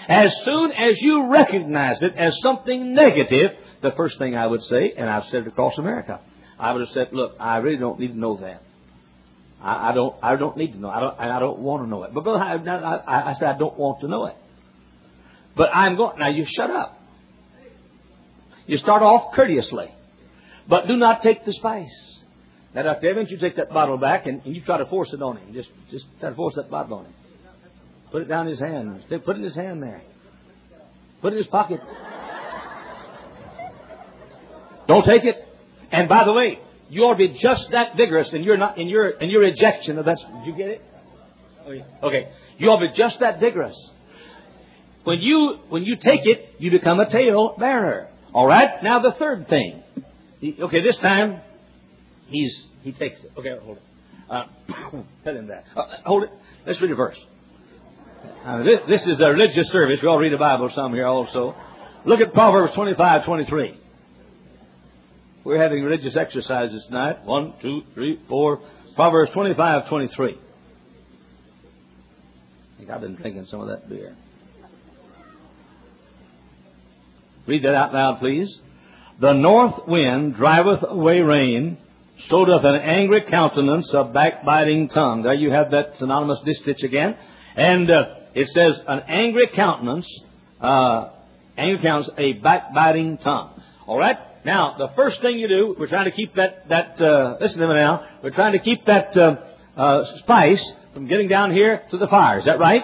[0.08, 4.94] As soon as you recognize it as something negative, the first thing I would say,
[4.98, 6.20] and I've said it across America,
[6.60, 8.62] I would have said, "Look, I really don't need to know that.
[9.62, 10.16] I, I don't.
[10.22, 10.90] I don't need to know.
[10.90, 11.20] I don't.
[11.20, 14.02] I don't want to know it." But brother, I, I, I said I don't want
[14.02, 14.36] to know it.
[15.56, 16.20] But I'm going.
[16.20, 17.00] Now you shut up.
[18.68, 19.88] You start off courteously,
[20.68, 22.20] but do not take the spice.
[22.76, 23.10] Now, Dr.
[23.10, 25.54] Evans, you take that bottle back and, and you try to force it on him.
[25.54, 27.14] Just, just try to force that bottle on him.
[28.12, 29.04] Put it down his hand.
[29.10, 30.04] Put it in his hand there.
[31.22, 31.80] Put it in his pocket.
[34.90, 35.36] Don't take it.
[35.92, 36.58] And by the way,
[36.90, 40.00] you ought to be just that vigorous in your not in your in your rejection
[40.00, 40.18] of that.
[40.18, 40.82] Did you get it?
[41.66, 41.84] Oh, yeah.
[42.04, 42.32] Okay.
[42.58, 43.76] You ought to be just that vigorous.
[45.04, 48.10] When you when you take it, you become a tale bearer.
[48.34, 48.84] All right.
[48.84, 49.84] Now the third thing.
[50.44, 51.42] Okay, this time
[52.28, 53.32] he's he takes it.
[53.38, 53.84] Okay, hold it.
[54.28, 54.46] Uh,
[55.24, 55.66] tell him that.
[55.76, 56.30] Uh, hold it.
[56.66, 57.18] Let's read a verse.
[58.44, 60.00] Uh, this, this is a religious service.
[60.02, 61.56] We all read the Bible some here also.
[62.06, 63.80] Look at Proverbs 25, 23.
[65.44, 67.24] We're having religious exercises tonight.
[67.24, 68.60] One, two, three, four.
[68.96, 70.32] Proverbs 25, 23.
[70.32, 70.36] I
[72.78, 74.16] think I've been drinking some of that beer.
[77.48, 78.60] Read that out loud, please.
[79.22, 81.78] The north wind driveth away rain,
[82.28, 85.24] so doth an angry countenance a backbiting tongue.
[85.24, 87.16] There you have that synonymous distich again.
[87.56, 88.04] And uh,
[88.36, 90.08] it says, an angry countenance,
[90.62, 91.10] uh,
[91.58, 93.62] angry countenance, a backbiting tongue.
[93.88, 94.18] All right?
[94.46, 97.68] Now, the first thing you do, we're trying to keep that, that uh, listen to
[97.68, 99.36] me now, we're trying to keep that uh,
[99.80, 102.40] uh, spice from getting down here to the fire.
[102.40, 102.84] Is that right?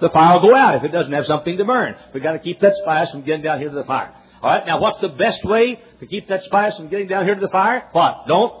[0.00, 1.94] The fire will go out if it doesn't have something to burn.
[2.14, 4.14] We've got to keep that spice from getting down here to the fire.
[4.42, 7.34] All right, now what's the best way to keep that spice from getting down here
[7.34, 7.88] to the fire?
[7.92, 8.26] What?
[8.26, 8.52] Don't?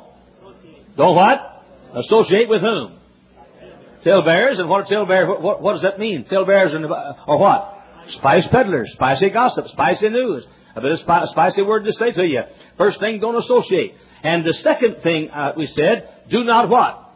[0.96, 1.64] Don't what?
[1.94, 2.98] Associate with whom?
[4.04, 5.28] Talebearers, and what are talebearers?
[5.28, 6.24] What, what, what does that mean?
[6.28, 7.78] Talebearers are, or what?
[8.18, 10.44] Spice peddlers, spicy gossip, spicy news.
[10.74, 12.42] A bit of a spicy word to say to you.
[12.78, 13.94] First thing, don't associate.
[14.22, 17.10] And the second thing uh, we said, do not what?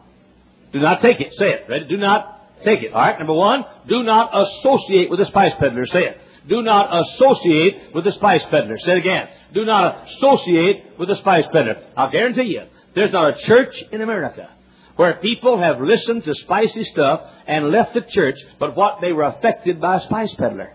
[0.73, 1.33] Do not take it.
[1.39, 1.67] Say it.
[1.69, 1.87] Ready?
[1.89, 2.93] Do not take it.
[2.93, 3.19] All right.
[3.19, 5.87] Number one, do not associate with the spice peddler.
[5.87, 6.19] Say it.
[6.49, 8.79] Do not associate with the spice peddler.
[8.79, 9.29] Say it again.
[9.55, 11.77] Do not associate with the spice peddler.
[11.97, 12.63] I'll guarantee you,
[12.95, 14.49] there's not a church in America
[14.97, 19.25] where people have listened to spicy stuff and left the church, but what they were
[19.25, 20.73] affected by a spice peddler.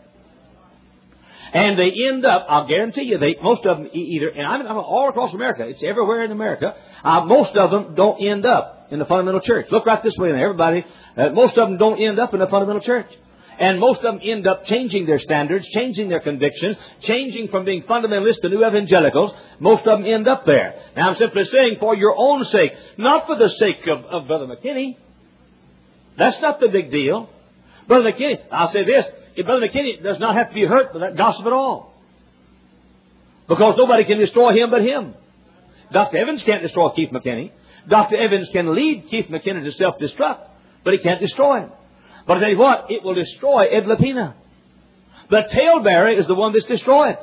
[1.54, 4.78] And they end up, I'll guarantee you, they, most of them either, and I'm, I'm
[4.78, 9.00] all across America, it's everywhere in America, uh, most of them don't end up in
[9.00, 9.68] the fundamental church.
[9.70, 10.86] Look right this way, everybody,
[11.18, 13.08] uh, most of them don't end up in the fundamental church.
[13.60, 17.84] And most of them end up changing their standards, changing their convictions, changing from being
[17.84, 19.34] fundamentalists to new evangelicals.
[19.60, 20.74] Most of them end up there.
[20.96, 24.48] Now I'm simply saying for your own sake, not for the sake of, of Brother
[24.48, 24.96] McKinney.
[26.18, 27.30] That's not the big deal.
[27.88, 31.00] Brother McKinney, I'll say this, if Brother McKinney does not have to be hurt by
[31.00, 31.94] that gossip at all.
[33.48, 35.14] Because nobody can destroy him but him.
[35.92, 36.18] Dr.
[36.18, 37.52] Evans can't destroy Keith McKinney.
[37.90, 38.16] Dr.
[38.16, 40.48] Evans can lead Keith McKinney to self-destruct,
[40.84, 41.72] but he can't destroy him.
[42.28, 44.36] But I tell you what, it will destroy Ed Lapina.
[45.30, 47.18] The talebearer is the one that's destroyed.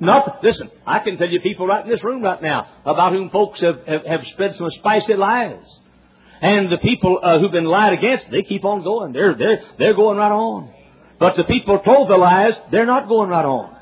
[0.00, 3.30] Not, listen, I can tell you people right in this room right now about whom
[3.30, 5.64] folks have, have, have spread some spicy lies.
[6.40, 9.12] And the people uh, who've been lied against, they keep on going.
[9.12, 10.72] They're, they're, they're going right on.
[11.18, 13.76] But the people told the lies, they're not going right on.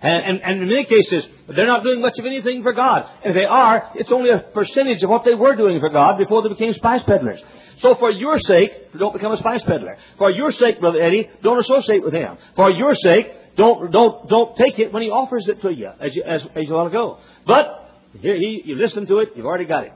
[0.00, 3.10] And, and, and, in many cases, they're not doing much of anything for God.
[3.24, 6.42] If they are, it's only a percentage of what they were doing for God before
[6.42, 7.40] they became spice peddlers.
[7.80, 9.96] So for your sake, don't become a spice peddler.
[10.16, 12.38] For your sake, Brother Eddie, don't associate with him.
[12.54, 16.14] For your sake, don't, don't, don't take it when he offers it to you as
[16.14, 17.18] you, as, as you want to go.
[17.44, 19.92] But, here, he, you listen to it, you've already got it.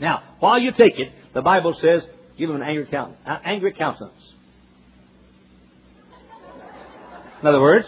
[0.00, 2.02] Now, while you take it, the Bible says,
[2.38, 4.33] give him an angry, count, angry countenance.
[7.44, 7.86] In other words,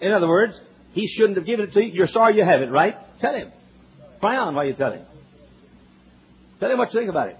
[0.00, 0.54] in other words,
[0.92, 1.92] he shouldn't have given it to you.
[1.92, 2.94] You're sorry you have it, right?
[3.20, 3.52] Tell him.
[4.18, 5.04] Cry on while you tell him.
[6.58, 7.36] Tell him what you think about it.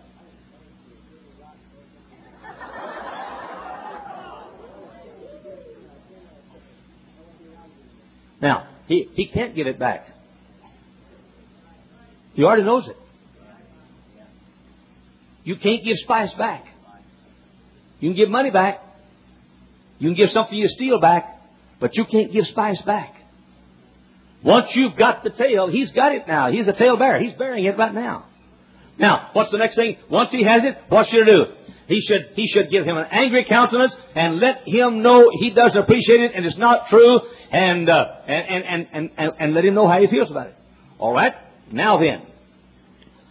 [8.42, 10.06] Now, he, he can't give it back.
[12.34, 12.96] He already knows it.
[15.44, 16.66] You can't give spice back.
[18.00, 18.82] You can give money back.
[19.98, 21.36] You can give something you steal back.
[21.80, 23.14] But you can't give spice back.
[24.44, 26.50] Once you've got the tale, he's got it now.
[26.50, 27.20] He's a tale bearer.
[27.20, 28.26] He's bearing it right now.
[28.98, 29.96] Now, what's the next thing?
[30.10, 31.44] Once he has it, what should he do?
[31.88, 35.78] He should, he should give him an angry countenance and let him know he doesn't
[35.78, 37.18] appreciate it and it's not true
[37.50, 40.56] and, uh, and, and, and, and, and let him know how he feels about it.
[41.00, 41.32] Alright?
[41.72, 42.26] Now then,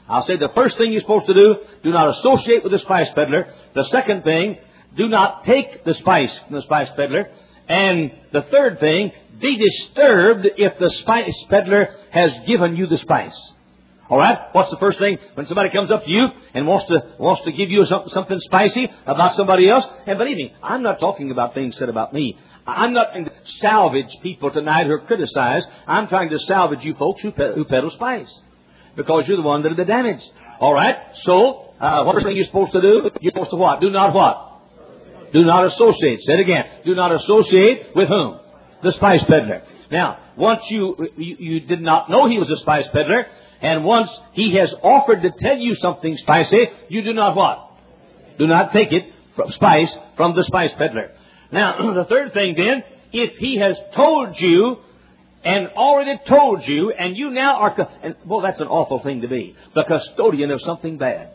[0.10, 3.08] I'll say the first thing you're supposed to do, do not associate with the spice
[3.14, 3.54] peddler.
[3.76, 4.58] The second thing,
[4.96, 7.30] do not take the spice from the spice peddler.
[7.68, 13.38] And the third thing, be disturbed if the spice peddler has given you the spice.
[14.10, 14.38] All right.
[14.54, 17.52] What's the first thing when somebody comes up to you and wants to wants to
[17.52, 19.84] give you some, something spicy about somebody else?
[20.06, 22.38] And believe me, I'm not talking about things said about me.
[22.66, 25.66] I'm not trying to salvage people tonight who are criticized.
[25.88, 28.32] I'm trying to salvage you folks who, who peddle spice.
[28.98, 30.22] because you're the one that are the damage.
[30.60, 30.96] All right.
[31.24, 33.10] So, uh, what thing you're supposed to do?
[33.22, 33.80] You're supposed to what?
[33.80, 34.47] Do not what?
[35.34, 36.22] Do not associate.
[36.22, 36.64] Say it again.
[36.86, 38.40] Do not associate with whom?
[38.84, 39.64] The spice peddler.
[39.92, 43.26] Now, once you, you, you did not know he was a spice peddler,
[43.62, 47.72] and once he has offered to tell you something spicy, you do not what?
[48.38, 51.12] Do not take it from spice from the spice peddler.
[51.52, 54.78] Now, the third thing then, if he has told you
[55.44, 59.28] and already told you, and you now are, and boy, that's an awful thing to
[59.28, 61.32] be, the custodian of something bad.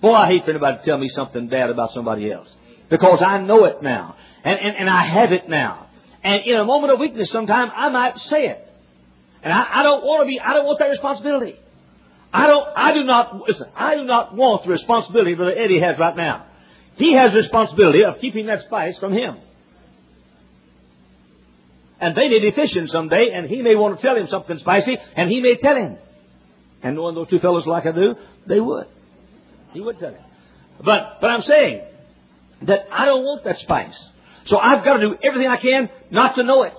[0.00, 2.48] Boy, I hate for anybody to tell me something bad about somebody else.
[2.92, 4.16] Because I know it now.
[4.44, 5.88] And, and, and I have it now.
[6.22, 8.68] And in a moment of weakness sometime, I might say it.
[9.42, 11.56] And I, I don't want to be, I don't want that responsibility.
[12.34, 15.98] I don't, I do not, listen, I do not want the responsibility that Eddie has
[15.98, 16.44] right now.
[16.96, 19.38] He has responsibility of keeping that spice from him.
[21.98, 24.98] And they may be fishing someday, and he may want to tell him something spicy,
[25.16, 25.96] and he may tell him.
[26.82, 28.86] And knowing those two fellows like I do, they would.
[29.72, 30.24] He would tell him.
[30.84, 31.86] But, but I'm saying
[32.66, 33.94] that I don't want that spice.
[34.46, 36.74] So I've got to do everything I can not to know it.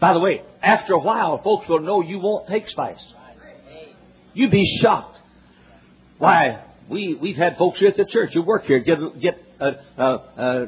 [0.00, 3.02] By the way, after a while, folks will know you won't take spice.
[4.34, 5.18] You'd be shocked.
[6.18, 9.72] Why, we, we've had folks here at the church who work here get, get uh,
[9.96, 10.66] uh, uh,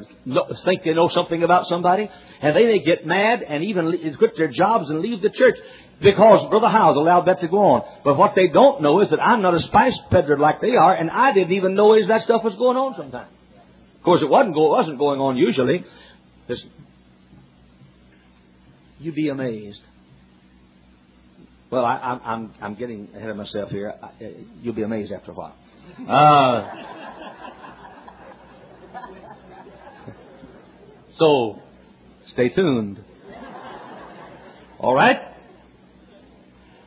[0.65, 2.09] think they know something about somebody,
[2.41, 5.55] and they may get mad and even quit their jobs and leave the church
[6.01, 7.83] because Brother Hyles allowed that to go on.
[8.03, 10.93] But what they don't know is that I'm not a spice peddler like they are,
[10.93, 13.31] and I didn't even know is that stuff was going on sometimes.
[14.01, 15.85] Of course, it wasn't, go, wasn't going on usually.
[18.97, 19.81] You'd be amazed.
[21.69, 23.93] Well, I, am I'm, I'm getting ahead of myself here.
[24.01, 24.09] I,
[24.59, 25.55] you'll be amazed after a while.
[26.09, 26.67] Uh,
[31.19, 31.59] so,
[32.29, 33.03] stay tuned.
[34.79, 35.19] All right?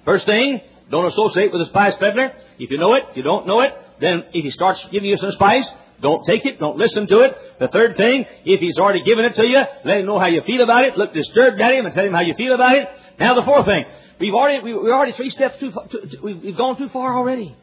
[0.05, 2.33] First thing, don't associate with a spice peddler.
[2.59, 5.31] If you know it, you don't know it, then if he starts giving you some
[5.31, 6.59] spice, don't take it.
[6.59, 7.33] Don't listen to it.
[7.61, 10.42] The third thing, if he's already given it to you, let him know how you
[10.46, 10.96] feel about it.
[10.96, 12.88] Look disturbed at him and tell him how you feel about it.
[13.18, 13.85] Now the fourth thing,
[14.20, 15.88] we've already we, already three steps too far.
[15.88, 17.57] Too, we've gone too far already.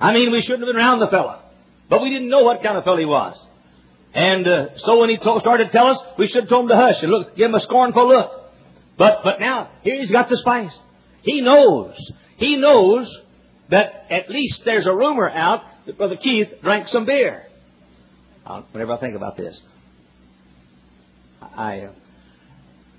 [0.00, 1.42] I mean, we shouldn't have been around the fella,
[1.88, 3.36] but we didn't know what kind of fellow he was.
[4.14, 6.76] And uh, so when he started to tell us, we should have told him to
[6.76, 8.30] hush and look, give him a scornful look.
[8.98, 10.76] But but now here he's got the spice.
[11.22, 11.94] He knows.
[12.38, 13.14] He knows
[13.70, 17.44] that at least there's a rumor out that Brother Keith drank some beer.
[18.44, 19.60] Uh, whenever I think about this,
[21.40, 21.92] I uh,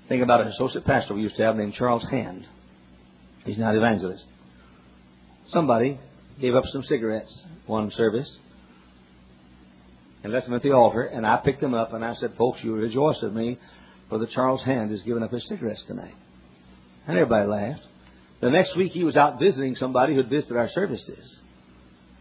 [0.08, 2.46] think about an associate pastor we used to have named Charles Hand.
[3.44, 4.24] He's now an evangelist.
[5.48, 5.98] Somebody
[6.40, 7.32] gave up some cigarettes
[7.66, 8.36] one service
[10.22, 12.58] and left them at the altar, and I picked them up and I said, Folks,
[12.62, 13.58] you rejoice with me,
[14.10, 16.14] the Charles Hand has given up his cigarettes tonight.
[17.06, 17.82] And everybody laughed.
[18.40, 21.40] The next week he was out visiting somebody who had visited our services.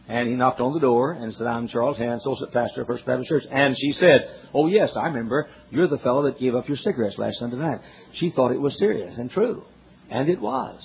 [0.08, 3.30] And he knocked on the door and said, I'm Charles associate pastor of First Baptist
[3.30, 3.44] Church.
[3.52, 5.50] And she said, Oh, yes, I remember.
[5.70, 7.80] You're the fellow that gave up your cigarettes last Sunday night.
[8.14, 9.64] She thought it was serious and true.
[10.10, 10.80] And it was.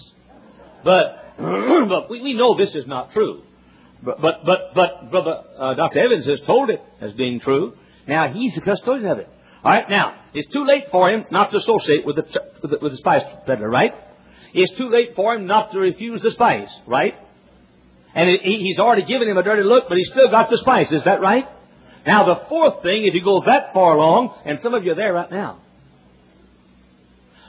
[0.85, 3.43] But, but we, we know this is not true.
[4.03, 6.01] But, but, but, but Brother uh, Dr.
[6.01, 7.75] Evans has told it as being true.
[8.09, 9.29] Now, he's the custodian of it.
[9.63, 12.25] All right, now, it's too late for him not to associate with the,
[12.63, 13.93] with the, with the spice peddler, right?
[14.53, 17.15] It's too late for him not to refuse the spice, right?
[18.15, 20.91] And he's already given him a dirty look, but he's still got the spice.
[20.93, 21.45] Is that right?
[22.07, 24.97] Now, the fourth thing, if you go that far along, and some of you are
[24.97, 25.61] there right now.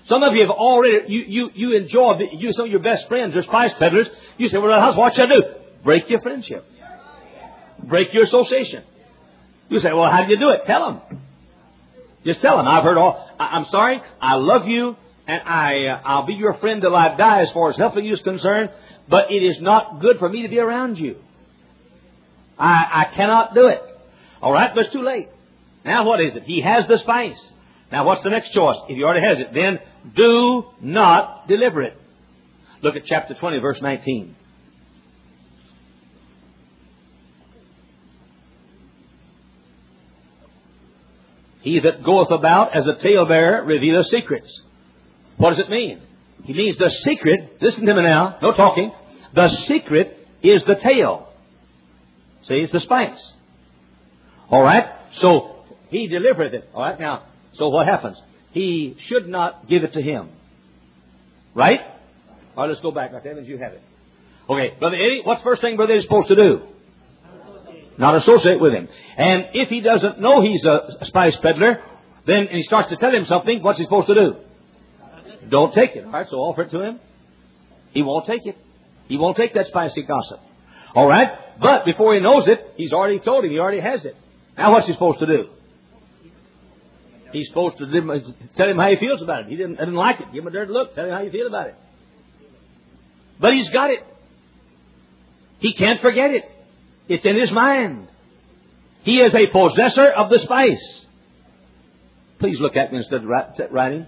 [0.05, 3.07] Some of you have already, you, you, you enjoy, the, you, some of your best
[3.07, 4.07] friends are spice peddlers.
[4.37, 5.43] You say, well, what should I do?
[5.83, 6.65] Break your friendship.
[7.87, 8.83] Break your association.
[9.69, 10.61] You say, well, how do you do it?
[10.67, 11.19] Tell them.
[12.25, 12.67] Just tell them.
[12.67, 14.95] I've heard all, I, am sorry, I love you,
[15.27, 18.13] and I, uh, I'll be your friend till I die as far as helping you
[18.13, 18.69] is concerned,
[19.09, 21.17] but it is not good for me to be around you.
[22.57, 23.81] I, I cannot do it.
[24.41, 25.29] All right, but it's too late.
[25.85, 26.43] Now what is it?
[26.43, 27.39] He has the spice.
[27.91, 28.77] Now what's the next choice?
[28.87, 29.79] If he already has it, then
[30.15, 31.97] do not deliver it.
[32.81, 34.35] Look at chapter 20, verse 19.
[41.61, 44.61] He that goeth about as a talebearer revealeth secrets.
[45.37, 46.01] What does it mean?
[46.43, 48.91] He means the secret, listen to me now, no talking.
[49.35, 51.29] The secret is the tale.
[52.47, 53.33] See, it's the spice.
[54.51, 54.85] Alright?
[55.15, 56.69] So, he delivered it.
[56.73, 57.23] Alright, now,
[57.53, 58.17] so what happens?
[58.51, 60.29] He should not give it to him.
[61.55, 61.79] Right?
[62.55, 63.11] Alright, let's go back.
[63.11, 63.29] Dr.
[63.29, 63.81] Evans, you have it.
[64.49, 66.61] Okay, Brother Eddie, what's the first thing Brother Eddie's supposed to do?
[67.97, 68.89] Not associate with him.
[69.17, 71.81] And if he doesn't know he's a spice peddler,
[72.27, 74.35] then he starts to tell him something, what's he supposed to do?
[75.49, 76.05] Don't take it.
[76.05, 76.99] All right, so offer it to him.
[77.91, 78.57] He won't take it.
[79.07, 80.39] He won't take that spicy gossip.
[80.95, 81.27] All right?
[81.59, 83.51] But before he knows it, he's already told him.
[83.51, 84.15] He already has it.
[84.57, 85.49] Now what's he supposed to do?
[87.31, 87.85] He's supposed to
[88.55, 89.47] tell him how he feels about it.
[89.47, 90.27] He didn't, didn't like it.
[90.31, 90.93] Give him a dirty look.
[90.93, 91.75] Tell him how you feel about it.
[93.39, 93.99] But he's got it.
[95.59, 96.43] He can't forget it.
[97.07, 98.07] It's in his mind.
[99.03, 101.05] He is a possessor of the spice.
[102.39, 104.05] Please look at me instead of writing.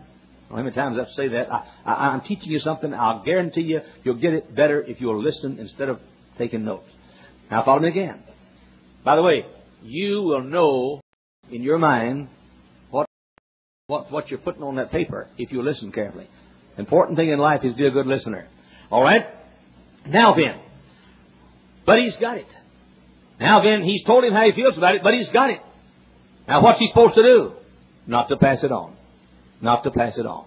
[0.50, 1.52] How many times I have to say that?
[1.52, 2.94] I, I, I'm teaching you something.
[2.94, 6.00] I'll guarantee you you'll get it better if you'll listen instead of
[6.38, 6.90] taking notes.
[7.50, 8.24] Now follow me again.
[9.04, 9.46] By the way,
[9.82, 11.02] you will know
[11.52, 12.30] in your mind
[12.90, 13.08] what,
[13.88, 16.28] what, what you're putting on that paper if you listen carefully.
[16.78, 18.48] Important thing in life is be a good listener.
[18.92, 19.26] All right?
[20.08, 20.60] Now then.
[21.86, 22.48] But he's got it.
[23.40, 25.60] Now then, he's told him how he feels about it, but he's got it.
[26.48, 27.54] Now what's he supposed to do?
[28.08, 28.96] Not to pass it on.
[29.62, 30.46] Not to pass it on.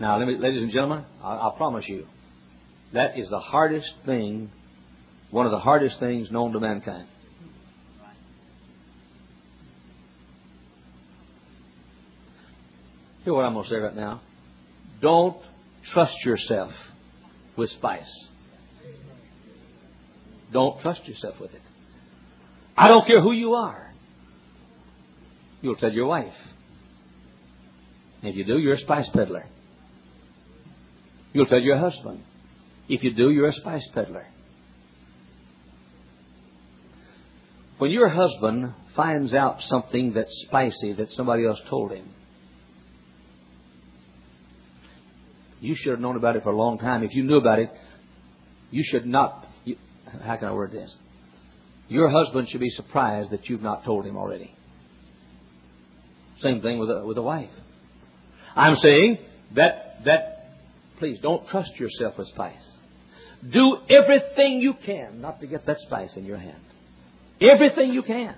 [0.00, 2.06] Now, me, ladies and gentlemen, I, I promise you,
[2.92, 4.50] that is the hardest thing,
[5.30, 7.06] one of the hardest things known to mankind.
[13.24, 14.20] Hear what I'm going to say right now.
[15.00, 15.36] Don't
[15.92, 16.72] trust yourself
[17.56, 18.26] with spice.
[20.52, 21.62] Don't trust yourself with it.
[22.76, 23.92] I don't care who you are.
[25.60, 26.32] You'll tell your wife.
[28.22, 29.46] If you do, you're a spice peddler.
[31.32, 32.22] You'll tell your husband.
[32.88, 34.26] If you do, you're a spice peddler.
[37.78, 42.08] When your husband finds out something that's spicy that somebody else told him,
[45.60, 47.02] you should have known about it for a long time.
[47.02, 47.70] If you knew about it,
[48.70, 49.46] you should not.
[49.64, 49.76] You,
[50.24, 50.94] how can I word this?
[51.88, 54.54] Your husband should be surprised that you've not told him already.
[56.40, 57.50] Same thing with a, with a wife.
[58.56, 59.18] I'm saying
[59.54, 60.32] that that
[60.98, 62.54] please don't trust yourself with spice.
[63.50, 66.62] Do everything you can not to get that spice in your hand.
[67.40, 68.36] Everything you can.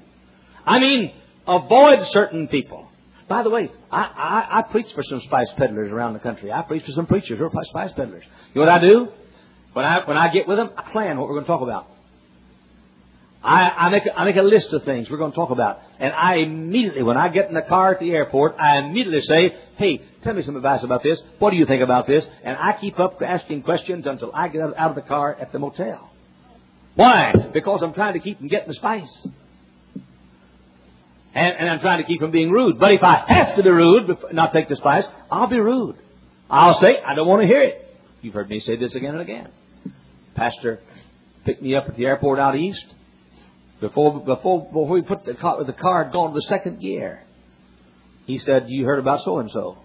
[0.64, 1.12] I mean,
[1.46, 2.88] avoid certain people.
[3.28, 6.52] By the way, I, I, I preach for some spice peddlers around the country.
[6.52, 8.24] I preach for some preachers who are spice peddlers.
[8.54, 9.08] You know what I do?
[9.72, 11.88] When I when I get with them, I plan what we're going to talk about.
[13.44, 15.80] I, I, make a, I make a list of things we're going to talk about,
[16.00, 19.54] and I immediately, when I get in the car at the airport, I immediately say,
[19.76, 21.20] "Hey, tell me some advice about this.
[21.40, 24.62] What do you think about this?" And I keep up asking questions until I get
[24.62, 26.10] out of the car at the motel.
[26.94, 27.32] Why?
[27.52, 29.28] Because I'm trying to keep them getting the spice.
[31.34, 32.78] And, and I'm trying to keep them being rude.
[32.78, 35.96] But if I have to be rude, not take the spice, I'll be rude.
[36.48, 37.84] I'll say, I don't want to hear it.
[38.22, 39.50] You've heard me say this again and again.
[40.36, 40.80] Pastor
[41.44, 42.94] picked me up at the airport out east.
[43.80, 47.24] Before, before, before we put the car, the to the second gear.
[48.26, 49.78] He said, you heard about so and so.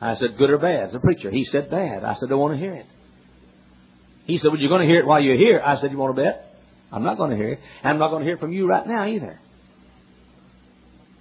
[0.00, 0.94] I said, good or bad?
[0.94, 1.30] A preacher.
[1.30, 2.04] He said, bad.
[2.04, 2.86] I said, I don't want to hear it.
[4.26, 5.62] He said, well, you're going to hear it while you're here.
[5.64, 6.56] I said, you want to bet?
[6.90, 7.60] I'm not going to hear it.
[7.82, 9.38] I'm not going to hear it from you right now either.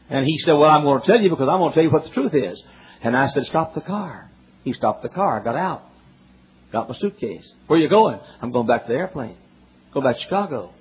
[0.10, 1.92] And he said, well, I'm going to tell you because I'm going to tell you
[1.92, 2.62] what the truth is.
[3.04, 4.30] And I said, stop the car.
[4.64, 5.84] He stopped the car, got out,
[6.72, 7.46] got my suitcase.
[7.68, 8.20] Where are you going?
[8.42, 9.38] I'm going back to the airplane.
[9.94, 10.74] Go back to Chicago.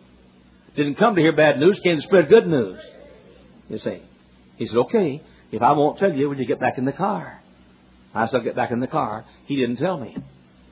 [0.77, 2.79] Didn't come to hear bad news, came to spread good news.
[3.69, 4.03] You see.
[4.57, 7.41] He said, okay, if I won't tell you when you get back in the car.
[8.15, 9.25] I said, I'll get back in the car.
[9.47, 10.17] He didn't tell me.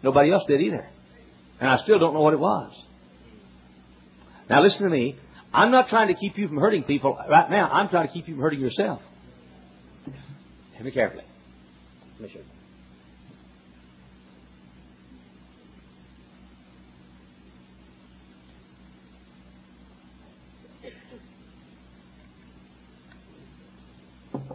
[0.03, 0.87] Nobody else did either.
[1.61, 2.73] And I still don't know what it was.
[4.49, 5.17] Now listen to me.
[5.53, 7.69] I'm not trying to keep you from hurting people right now.
[7.71, 9.01] I'm trying to keep you from hurting yourself.
[10.75, 11.25] Hear me carefully.
[12.19, 12.60] Let me show you.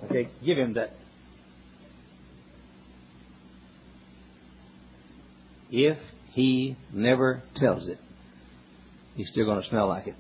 [0.06, 0.94] Okay, give him that.
[5.72, 5.98] If
[6.32, 8.00] he never tells it,
[9.16, 10.16] he's still going to smell like it.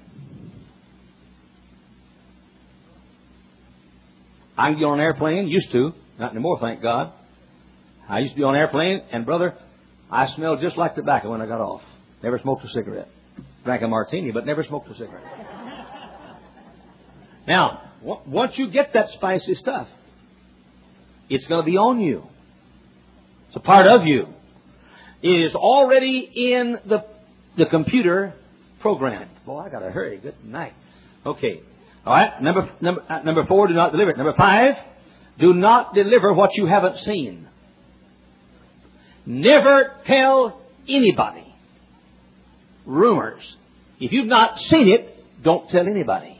[4.57, 7.11] I can get on an airplane, used to, not anymore, thank God.
[8.07, 9.55] I used to be on an airplane, and brother,
[10.11, 11.81] I smelled just like tobacco when I got off.
[12.23, 13.09] Never smoked a cigarette.
[13.63, 15.23] Drank a martini, but never smoked a cigarette.
[17.47, 19.87] Now, once you get that spicy stuff,
[21.29, 22.23] it's going to be on you.
[23.47, 24.27] It's a part of you.
[25.21, 27.05] It is already in the,
[27.57, 28.33] the computer
[28.79, 29.29] program.
[29.45, 30.17] Boy, I got to hurry.
[30.17, 30.73] Good night.
[31.25, 31.61] Okay.
[32.05, 32.41] All right.
[32.41, 34.17] Number, number, uh, number four, do not deliver it.
[34.17, 34.75] Number five,
[35.39, 37.47] do not deliver what you haven't seen.
[39.25, 41.55] Never tell anybody
[42.85, 43.43] rumors.
[43.99, 46.34] If you've not seen it, don't tell anybody.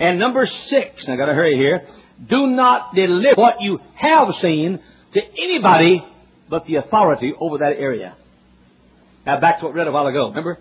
[0.00, 1.86] And number six, I gotta hurry here,
[2.28, 4.80] do not deliver what you have seen
[5.12, 6.02] to anybody
[6.48, 8.16] but the authority over that area.
[9.26, 10.28] Now back to what we read a while ago.
[10.28, 10.58] Remember?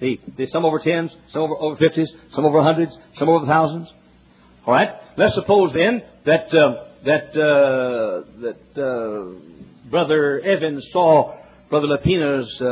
[0.00, 3.88] The, the some over tens, some over, over fifties, some over hundreds, some over thousands.
[4.66, 4.88] All right.
[5.16, 11.36] Let's suppose then that uh, that uh, that uh, Brother Evans saw
[11.68, 12.66] Brother Lapina's, uh,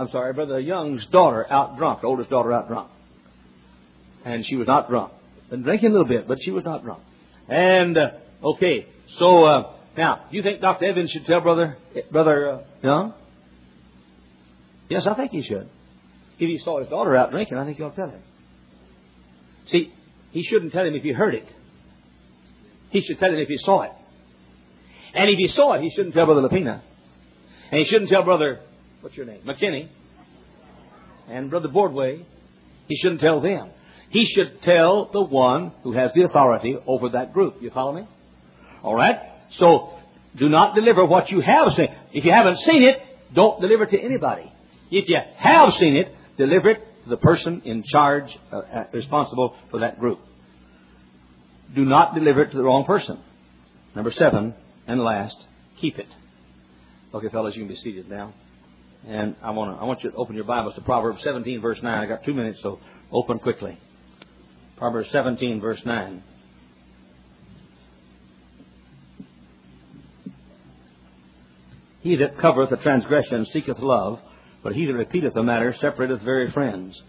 [0.00, 2.90] I'm sorry, Brother Young's daughter out drunk, oldest daughter out drunk,
[4.24, 5.12] and she was not drunk.
[5.50, 7.02] Been drinking a little bit, but she was not drunk.
[7.48, 8.10] And uh,
[8.54, 8.86] okay,
[9.18, 10.86] so uh, now you think Dr.
[10.86, 11.76] Evans should tell Brother
[12.10, 13.14] Brother uh, Young?
[14.88, 15.68] Yes, I think he should.
[16.38, 18.22] If he saw his daughter out drinking, I think he'll tell him.
[19.68, 19.92] See,
[20.32, 21.46] he shouldn't tell him if he heard it.
[22.90, 23.92] He should tell him if he saw it.
[25.14, 26.82] And if he saw it, he shouldn't tell Brother Lapina.
[27.70, 28.60] And he shouldn't tell Brother,
[29.00, 29.40] what's your name?
[29.46, 29.88] McKinney.
[31.28, 32.24] And Brother Boardway.
[32.86, 33.70] He shouldn't tell them.
[34.10, 37.56] He should tell the one who has the authority over that group.
[37.60, 38.08] You follow me?
[38.82, 39.16] All right?
[39.58, 39.92] So,
[40.38, 41.88] do not deliver what you have seen.
[42.12, 42.98] If you haven't seen it,
[43.34, 44.52] don't deliver it to anybody.
[44.90, 49.56] If you have seen it, deliver it to the person in charge, uh, uh, responsible
[49.70, 50.20] for that group.
[51.74, 53.18] Do not deliver it to the wrong person.
[53.94, 54.54] Number seven,
[54.86, 55.36] and last,
[55.80, 56.06] keep it.
[57.12, 58.34] Okay, fellas, you can be seated now.
[59.06, 61.78] And I want to, I want you to open your Bibles to Proverbs 17, verse
[61.82, 61.86] 9.
[61.86, 62.78] I got two minutes, so
[63.10, 63.78] open quickly.
[64.76, 66.22] Proverbs 17, verse 9.
[72.02, 74.20] He that covereth a transgression seeketh love,
[74.62, 77.00] but he that repeateth the matter separateth very friends.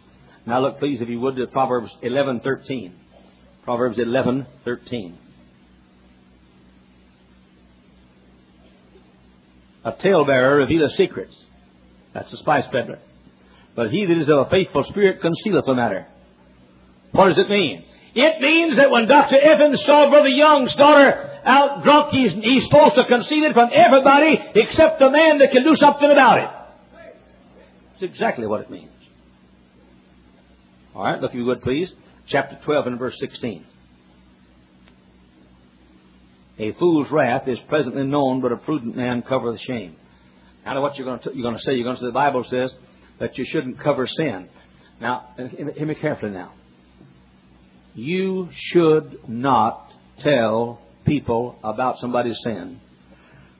[0.45, 2.93] Now look, please, if you would, to Proverbs 11:13.
[3.63, 5.17] Proverbs 11:13.
[9.83, 11.35] A talebearer revealeth secrets.
[12.13, 12.99] That's a spice peddler.
[13.75, 16.07] But he that is of a faithful spirit concealeth the matter.
[17.11, 17.83] What does it mean?
[18.15, 19.37] It means that when Dr.
[19.39, 24.39] Evans saw Brother Young's daughter out drunk, he's, he's supposed to conceal it from everybody
[24.55, 26.49] except the man that can do something about it.
[27.91, 28.91] That's exactly what it means.
[30.95, 31.89] All right, look if you would, please.
[32.27, 33.65] Chapter 12 and verse 16.
[36.59, 39.95] A fool's wrath is presently known, but a prudent man covereth shame.
[40.65, 41.73] Now, what you're going to, you're going to say?
[41.75, 42.73] You're going to say the Bible says
[43.19, 44.49] that you shouldn't cover sin.
[44.99, 46.53] Now, hear me carefully now.
[47.97, 49.89] You should not
[50.19, 52.79] tell people about somebody's sin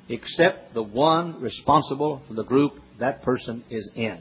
[0.10, 4.20] except the one responsible for the group that person is in.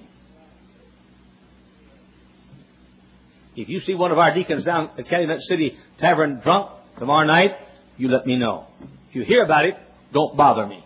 [3.56, 7.50] If you see one of our deacons down at Calumet City Tavern drunk tomorrow night,
[7.98, 8.68] you let me know.
[9.10, 9.74] If you hear about it,
[10.14, 10.82] don't bother me.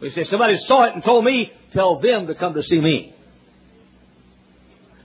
[0.00, 3.14] We say somebody saw it and told me, tell them to come to see me.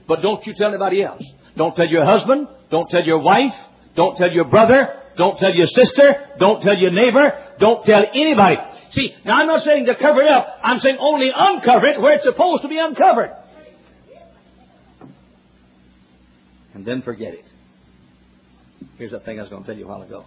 [0.08, 1.22] But don't you tell anybody else.
[1.56, 2.48] Don't tell your husband.
[2.70, 3.52] Don't tell your wife.
[3.96, 4.88] Don't tell your brother.
[5.16, 6.14] Don't tell your sister.
[6.38, 7.32] Don't tell your neighbor.
[7.58, 8.56] Don't tell anybody.
[8.92, 10.46] See, now I'm not saying to cover it up.
[10.62, 13.30] I'm saying only uncover it where it's supposed to be uncovered.
[16.74, 17.44] And then forget it.
[18.96, 20.24] Here's that thing I was going to tell you a while ago.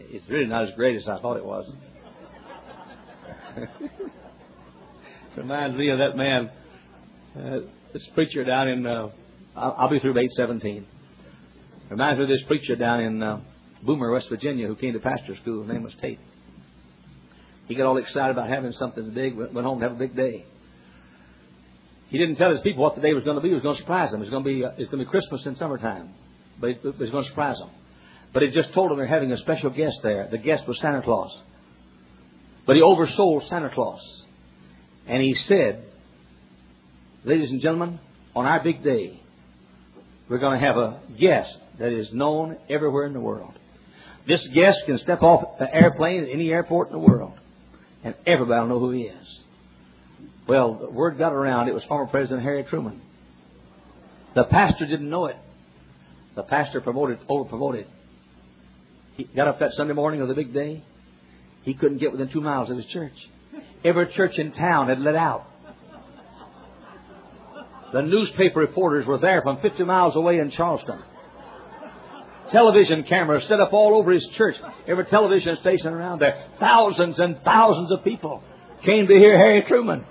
[0.00, 1.70] It's really not as great as I thought it was.
[5.36, 6.50] Reminds me of that man,
[7.36, 7.60] uh,
[7.92, 9.10] this preacher down in, uh,
[9.56, 10.86] I'll, I'll, be through 817.
[11.90, 13.40] Reminds me of this preacher down in uh,
[13.84, 15.62] Boomer, West Virginia, who came to pastor school.
[15.62, 16.20] His name was Tate.
[17.66, 20.44] He got all excited about having something big, went home to have a big day.
[22.08, 23.48] He didn't tell his people what the day was going to be.
[23.48, 24.20] He was going to surprise them.
[24.22, 26.10] It's going to be, uh, it's going to be Christmas in summertime.
[26.60, 27.70] But it, it was going to surprise them.
[28.32, 30.28] But he just told them they're having a special guest there.
[30.30, 31.30] The guest was Santa Claus.
[32.66, 34.00] But he oversold Santa Claus.
[35.06, 35.84] And he said,
[37.24, 38.00] Ladies and gentlemen,
[38.34, 39.20] on our big day,
[40.30, 41.50] we're going to have a guest
[41.80, 43.52] that is known everywhere in the world.
[44.28, 47.32] This guest can step off an airplane at any airport in the world,
[48.04, 49.40] and everybody will know who he is.
[50.48, 53.02] Well, the word got around it was former President Harry Truman.
[54.36, 55.36] The pastor didn't know it.
[56.36, 57.86] The pastor promoted, over promoted.
[59.16, 60.84] He got up that Sunday morning of the big day.
[61.62, 63.12] He couldn't get within two miles of his church.
[63.84, 65.46] Every church in town had let out.
[67.92, 71.02] The newspaper reporters were there from 50 miles away in Charleston.
[72.52, 74.56] Television cameras set up all over his church.
[74.86, 76.46] Every television station around there.
[76.58, 78.42] Thousands and thousands of people
[78.84, 80.04] came to hear Harry Truman.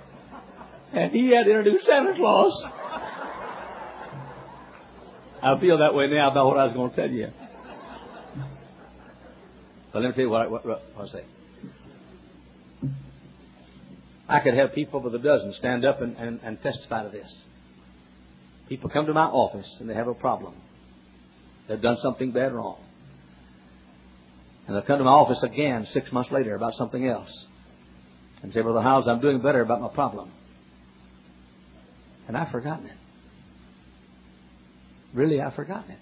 [0.92, 2.64] And he had introduced Santa Claus.
[5.42, 7.28] I feel that way now about what I was going to tell you.
[9.92, 11.24] But let me tell you what I, what, what I say.
[14.28, 17.34] I could have people with a dozen stand up and, and, and testify to this.
[18.70, 20.54] People come to my office and they have a problem.
[21.68, 22.78] They've done something bad wrong.
[24.66, 27.28] And they'll come to my office again six months later about something else.
[28.42, 30.30] and say, Brother Hyles, I'm doing better about my problem.
[32.28, 32.96] And I've forgotten it.
[35.14, 35.98] Really, I've forgotten it.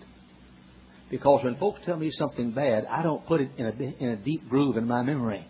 [1.10, 4.16] Because when folks tell me something bad, I don't put it in a, in a
[4.16, 5.46] deep groove in my memory.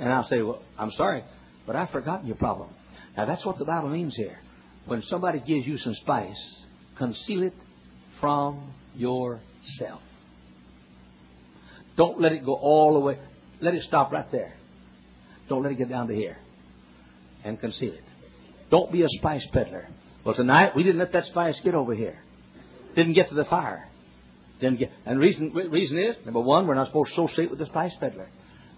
[0.00, 1.22] And I'll say, well, I'm sorry,
[1.68, 2.70] but I've forgotten your problem.
[3.16, 4.38] Now, that's what the Bible means here.
[4.90, 6.64] When somebody gives you some spice,
[6.98, 7.54] conceal it
[8.20, 10.00] from yourself.
[11.96, 13.16] Don't let it go all the way.
[13.60, 14.52] Let it stop right there.
[15.48, 16.38] Don't let it get down to here.
[17.44, 18.02] And conceal it.
[18.72, 19.86] Don't be a spice peddler.
[20.24, 22.18] Well, tonight we didn't let that spice get over here.
[22.96, 23.86] Didn't get to the fire.
[24.60, 24.90] Didn't get.
[25.06, 28.28] And reason reason is number one, we're not supposed to associate with the spice peddler.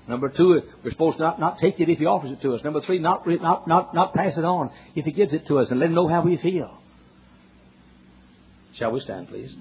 [0.09, 2.65] Number two, we're supposed to not, not take it if he offers it to us.
[2.65, 5.71] Number three, not, not, not, not pass it on if he gives it to us
[5.71, 6.79] and let him know how we feel.
[8.77, 9.55] Shall we stand, please?